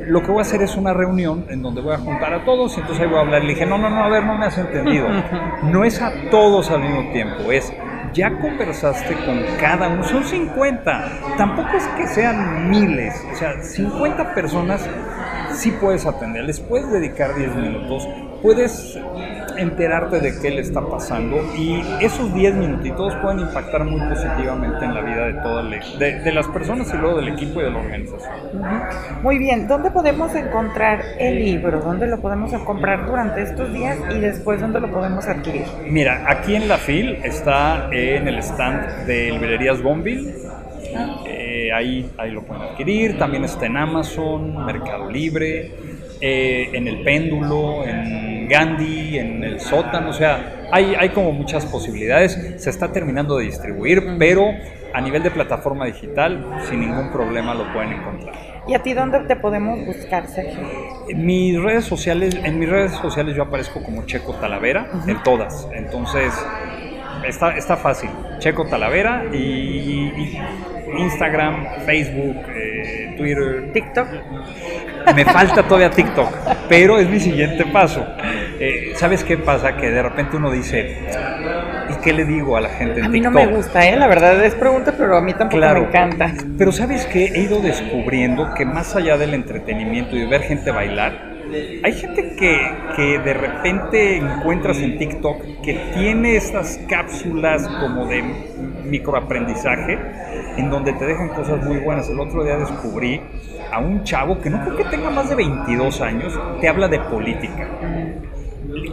Lo 0.07 0.23
que 0.23 0.29
voy 0.29 0.39
a 0.39 0.43
hacer 0.43 0.63
es 0.63 0.77
una 0.77 0.93
reunión 0.93 1.47
en 1.49 1.63
donde 1.63 1.81
voy 1.81 1.95
a 1.95 1.99
juntar 1.99 2.35
a 2.35 2.45
todos 2.45 2.77
y 2.77 2.81
entonces 2.81 3.05
ahí 3.05 3.09
voy 3.09 3.19
a 3.19 3.23
hablar. 3.23 3.43
Le 3.43 3.55
dije, 3.55 3.65
no, 3.65 3.79
no, 3.79 3.89
no, 3.89 4.05
a 4.05 4.09
ver, 4.09 4.25
no 4.25 4.37
me 4.37 4.47
has 4.47 4.59
entendido. 4.59 5.09
No 5.63 5.85
es 5.85 6.01
a 6.03 6.13
todos 6.31 6.71
al 6.71 6.81
mismo 6.81 7.11
tiempo, 7.13 7.51
es 7.51 7.73
ya 8.15 8.31
conversaste 8.39 9.15
con 9.27 9.43
cada 9.59 9.89
uno, 9.89 10.05
son 10.05 10.23
50, 10.23 11.37
tampoco 11.37 11.77
es 11.77 11.87
que 11.89 12.07
sean 12.07 12.71
miles, 12.71 13.15
o 13.33 13.37
sea, 13.37 13.61
50 13.61 14.35
personas 14.35 14.89
sí 15.55 15.71
puedes 15.73 16.07
atender, 16.07 16.45
les 16.45 16.61
puedes 16.61 16.91
dedicar 16.91 17.35
10 17.35 17.55
minutos, 17.57 18.09
puedes 18.43 18.99
enterarte 19.57 20.21
de 20.21 20.39
qué 20.41 20.51
le 20.51 20.61
está 20.61 20.81
pasando 20.83 21.37
y 21.57 21.83
esos 22.01 22.33
10 22.35 22.55
minutitos 22.55 23.15
pueden 23.17 23.41
impactar 23.41 23.85
muy 23.85 24.01
positivamente 24.09 24.85
en 24.85 24.95
la 24.95 25.01
vida 25.01 25.27
de 25.27 25.33
todas 25.35 25.99
de, 25.99 26.21
de, 26.21 26.33
las 26.33 26.47
personas 26.49 26.93
y 26.93 26.97
luego 26.97 27.19
del 27.21 27.29
equipo 27.29 27.61
y 27.61 27.65
de 27.65 27.71
la 27.71 27.79
organización. 27.79 28.35
Muy 29.23 29.39
bien, 29.39 29.69
¿dónde 29.69 29.91
podemos 29.91 30.35
encontrar 30.35 31.01
el 31.19 31.45
libro? 31.45 31.81
¿Dónde 31.81 32.07
lo 32.07 32.21
podemos 32.21 32.53
comprar 32.65 33.07
durante 33.07 33.43
estos 33.43 33.73
días 33.73 33.97
y 34.15 34.19
después 34.19 34.61
dónde 34.61 34.81
lo 34.81 34.91
podemos 34.91 35.27
adquirir? 35.27 35.65
Mira, 35.89 36.25
aquí 36.27 36.55
en 36.55 36.69
la 36.69 36.79
FIL 36.79 37.21
está 37.25 37.89
en 37.93 38.29
el 38.29 38.39
stand 38.39 39.07
de 39.07 39.31
Librerías 39.31 39.83
Bonville. 39.83 40.35
Eh, 41.27 41.34
ahí, 41.75 42.11
ahí 42.17 42.31
lo 42.31 42.43
pueden 42.43 42.63
adquirir, 42.63 43.19
también 43.19 43.45
está 43.45 43.67
en 43.67 43.77
Amazon, 43.77 44.65
Mercado 44.65 45.11
Libre, 45.11 45.73
eh, 46.21 46.71
en 46.73 46.89
el 46.89 47.03
péndulo, 47.03 47.85
en 47.85 48.49
Gandhi, 48.49 49.19
en 49.19 49.43
el 49.45 49.61
sótano, 49.61 50.11
o 50.11 50.13
sea, 50.13 50.69
hay, 50.71 50.95
hay 50.99 51.11
como 51.11 51.33
muchas 51.33 51.67
posibilidades. 51.67 52.55
Se 52.59 52.71
está 52.71 52.93
terminando 52.93 53.37
de 53.39 53.45
distribuir, 53.45 54.17
pero 54.19 54.47
a 54.95 55.01
nivel 55.01 55.23
de 55.23 55.31
plataforma 55.31 55.87
digital, 55.87 56.61
sin 56.69 56.81
ningún 56.81 57.11
problema 57.11 57.53
lo 57.55 57.73
pueden 57.73 57.93
encontrar. 57.93 58.35
¿Y 58.67 58.75
a 58.75 58.83
ti 58.83 58.95
dónde 58.95 59.21
te 59.21 59.37
podemos 59.37 59.85
buscar, 59.85 60.27
Sergio? 60.29 60.63
En 61.09 61.27
mis 61.27 61.61
redes 61.61 61.85
sociales, 61.85 62.39
en 62.43 62.59
mis 62.59 62.69
redes 62.69 62.93
sociales 62.93 63.37
yo 63.37 63.43
aparezco 63.43 63.83
como 63.83 64.07
Checo 64.07 64.35
Talavera, 64.35 64.89
en 65.07 65.23
todas. 65.23 65.69
Entonces, 65.75 66.33
está, 67.27 67.57
está 67.57 67.77
fácil. 67.77 68.09
Checo 68.39 68.67
Talavera 68.67 69.25
y, 69.33 70.39
Instagram, 70.99 71.67
Facebook, 71.85 72.37
eh, 72.55 73.15
Twitter. 73.17 73.71
TikTok. 73.73 74.09
Me 75.15 75.25
falta 75.25 75.63
todavía 75.63 75.91
TikTok, 75.91 76.29
pero 76.69 76.99
es 76.99 77.09
mi 77.09 77.21
siguiente 77.21 77.67
paso. 77.67 78.07
Eh, 78.59 78.93
¿Sabes 78.95 79.23
qué 79.23 79.37
pasa? 79.37 79.77
Que 79.77 79.91
de 79.91 80.03
repente 80.03 80.37
uno 80.37 80.51
dice, 80.51 80.97
¿y 81.91 82.03
qué 82.03 82.13
le 82.13 82.25
digo 82.25 82.57
a 82.57 82.61
la 82.61 82.71
gente 82.71 83.01
en 83.01 83.07
A 83.07 83.09
mí 83.09 83.21
no 83.21 83.31
me 83.31 83.47
gusta, 83.47 83.87
¿eh? 83.87 83.97
La 83.97 84.07
verdad 84.07 84.43
es 84.45 84.55
pregunta, 84.55 84.95
pero 84.97 85.17
a 85.17 85.21
mí 85.21 85.35
tampoco 85.35 85.63
me 85.63 85.79
encanta. 85.81 86.33
Pero 86.57 86.73
¿sabes 86.73 87.07
qué? 87.07 87.27
He 87.27 87.41
ido 87.43 87.61
descubriendo 87.61 88.55
que 88.55 88.65
más 88.65 88.97
allá 88.97 89.19
del 89.19 89.35
entretenimiento 89.35 90.17
y 90.17 90.21
de 90.21 90.27
ver 90.27 90.43
gente 90.43 90.71
bailar, 90.71 91.35
hay 91.83 91.93
gente 91.93 92.35
que, 92.37 92.59
que, 92.97 93.19
de 93.19 93.35
repente 93.35 94.17
encuentras 94.17 94.79
en 94.79 94.99
TikTok 94.99 95.63
que 95.63 95.75
tiene 95.95 96.37
estas 96.37 96.81
cápsulas 96.89 97.69
como 97.81 98.07
de 98.07 98.23
microaprendizaje 98.85 99.99
en 100.57 100.71
donde 100.71 100.93
te 100.93 101.07
dejan 101.07 101.29
cosas 101.29 101.65
muy 101.65 101.79
buenas. 101.79 102.09
El 102.09 102.21
otro 102.21 102.45
día 102.45 102.57
descubrí 102.57 103.21
a 103.73 103.79
un 103.81 104.05
chavo 104.05 104.41
que 104.41 104.51
no 104.51 104.61
creo 104.63 104.77
que 104.77 104.85
tenga 104.85 105.11
más 105.11 105.29
de 105.29 105.35
22 105.35 106.01
años, 106.01 106.39
te 106.61 106.69
habla 106.69 106.89
de 106.89 107.01
política. 107.01 107.69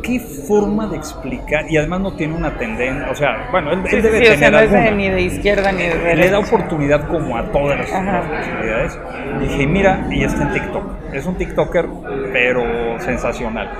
¿Qué 0.04 0.20
forma 0.20 0.88
de 0.88 0.98
explicar? 0.98 1.70
Y 1.70 1.78
además 1.78 2.02
no 2.02 2.14
tiene 2.16 2.36
una 2.36 2.58
tendencia, 2.58 3.10
o 3.10 3.16
sea, 3.16 3.48
bueno, 3.52 3.72
él, 3.72 3.84
debe 3.84 4.20
tener 4.20 4.34
o 4.34 4.38
sea, 4.38 4.52
no 4.52 4.60
es 4.60 4.96
ni 4.96 5.10
de 5.10 5.22
izquierda 5.22 5.72
ni 5.72 5.84
de 5.84 5.98
derecha. 5.98 6.16
Le 6.16 6.30
da 6.30 6.40
oportunidad 6.40 7.08
como 7.08 7.38
a 7.38 7.44
todas 7.52 7.80
las, 7.80 7.90
posibilidades. 7.90 9.00
Dije, 9.40 9.68
mira, 9.68 10.08
y 10.10 10.24
está 10.24 10.44
en 10.44 10.54
TikTok. 10.54 10.84
Es 11.14 11.26
un 11.26 11.36
TikToker, 11.36 11.86
pero 12.34 13.00
sensacional. 13.00 13.72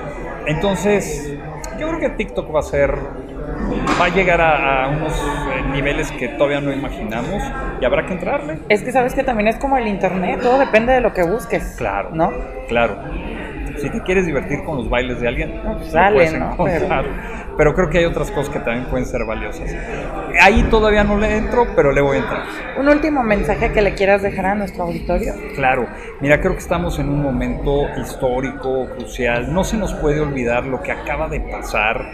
Entonces, 0.46 1.36
yo 1.78 1.88
creo 1.88 2.00
que 2.00 2.08
TikTok 2.10 2.54
va 2.54 2.60
a 2.60 2.64
ser 2.64 2.94
va 4.00 4.06
a 4.06 4.08
llegar 4.08 4.40
a, 4.40 4.88
unos 4.88 5.12
eh, 5.12 5.62
niveles 5.72 6.10
que 6.12 6.28
todavía 6.28 6.60
no 6.60 6.72
imaginamos 6.72 7.42
y 7.80 7.84
habrá 7.84 8.06
que 8.06 8.12
entrarle. 8.12 8.58
Es 8.68 8.82
que 8.82 8.92
sabes 8.92 9.14
que 9.14 9.22
también 9.22 9.48
es 9.48 9.56
como 9.56 9.76
el 9.76 9.86
internet, 9.86 10.40
todo 10.42 10.58
depende 10.58 10.92
de 10.92 11.00
lo 11.00 11.12
que 11.12 11.22
busques. 11.22 11.74
Claro, 11.76 12.10
¿no? 12.12 12.32
Claro. 12.68 12.96
Si 13.78 13.88
te 13.90 14.02
quieres 14.02 14.26
divertir 14.26 14.62
con 14.64 14.76
los 14.76 14.88
bailes 14.88 15.20
de 15.20 15.28
alguien, 15.28 15.62
no, 15.64 15.78
pues 15.78 15.90
sale, 15.90 16.38
¿no? 16.38 16.56
Pero... 17.56 17.74
creo 17.74 17.90
que 17.90 17.98
hay 17.98 18.04
otras 18.04 18.30
cosas 18.30 18.52
que 18.52 18.60
también 18.60 18.86
pueden 18.86 19.06
ser 19.06 19.24
valiosas. 19.24 19.74
Ahí 20.40 20.62
todavía 20.64 21.04
no 21.04 21.16
le 21.16 21.36
entro, 21.36 21.66
pero 21.74 21.90
le 21.92 22.00
voy 22.00 22.18
a 22.18 22.20
entrar. 22.20 22.42
¿Un 22.78 22.88
último 22.88 23.22
mensaje 23.22 23.72
que 23.72 23.82
le 23.82 23.94
quieras 23.94 24.22
dejar 24.22 24.46
a 24.46 24.54
nuestro 24.54 24.84
auditorio? 24.84 25.34
Claro, 25.54 25.86
mira, 26.20 26.40
creo 26.40 26.52
que 26.52 26.58
estamos 26.58 26.98
en 26.98 27.08
un 27.08 27.22
momento 27.22 27.88
histórico, 28.00 28.88
crucial. 28.96 29.52
No 29.52 29.64
se 29.64 29.76
nos 29.76 29.94
puede 29.94 30.20
olvidar 30.20 30.66
lo 30.66 30.82
que 30.82 30.92
acaba 30.92 31.28
de 31.28 31.40
pasar 31.40 32.06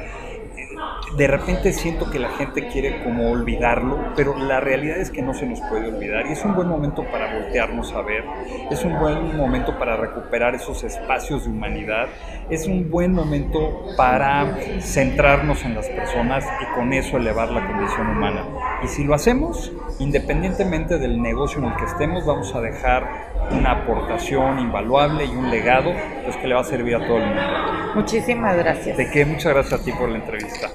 de 1.18 1.26
repente 1.26 1.72
siento 1.72 2.08
que 2.10 2.20
la 2.20 2.28
gente 2.30 2.68
quiere 2.68 3.02
como 3.02 3.32
olvidarlo, 3.32 4.12
pero 4.14 4.38
la 4.38 4.60
realidad 4.60 4.98
es 4.98 5.10
que 5.10 5.20
no 5.20 5.34
se 5.34 5.46
nos 5.46 5.60
puede 5.62 5.88
olvidar 5.88 6.26
y 6.28 6.32
es 6.32 6.44
un 6.44 6.54
buen 6.54 6.68
momento 6.68 7.04
para 7.10 7.34
voltearnos 7.34 7.92
a 7.92 8.02
ver, 8.02 8.22
es 8.70 8.84
un 8.84 8.96
buen 9.00 9.36
momento 9.36 9.76
para 9.80 9.96
recuperar 9.96 10.54
esos 10.54 10.84
espacios 10.84 11.44
de 11.44 11.50
humanidad, 11.50 12.06
es 12.50 12.68
un 12.68 12.88
buen 12.88 13.12
momento 13.12 13.84
para 13.96 14.58
centrarnos 14.80 15.64
en 15.64 15.74
las 15.74 15.88
personas 15.88 16.44
y 16.62 16.74
con 16.76 16.92
eso 16.92 17.16
elevar 17.16 17.50
la 17.50 17.66
condición 17.66 18.10
humana. 18.10 18.44
Y 18.84 18.86
si 18.86 19.02
lo 19.02 19.12
hacemos, 19.12 19.72
independientemente 19.98 20.98
del 20.98 21.20
negocio 21.20 21.58
en 21.58 21.64
el 21.64 21.76
que 21.76 21.84
estemos, 21.84 22.24
vamos 22.26 22.54
a 22.54 22.60
dejar 22.60 23.28
una 23.50 23.72
aportación 23.72 24.60
invaluable 24.60 25.24
y 25.24 25.30
un 25.30 25.50
legado 25.50 25.92
pues, 26.24 26.36
que 26.36 26.46
le 26.46 26.54
va 26.54 26.60
a 26.60 26.64
servir 26.64 26.94
a 26.94 27.06
todo 27.06 27.16
el 27.16 27.26
mundo. 27.26 27.42
Muchísimas 27.96 28.56
gracias. 28.56 28.96
De 28.96 29.10
que 29.10 29.24
muchas 29.24 29.52
gracias 29.52 29.80
a 29.80 29.84
ti 29.84 29.90
por 29.92 30.08
la 30.08 30.18
entrevista. 30.18 30.68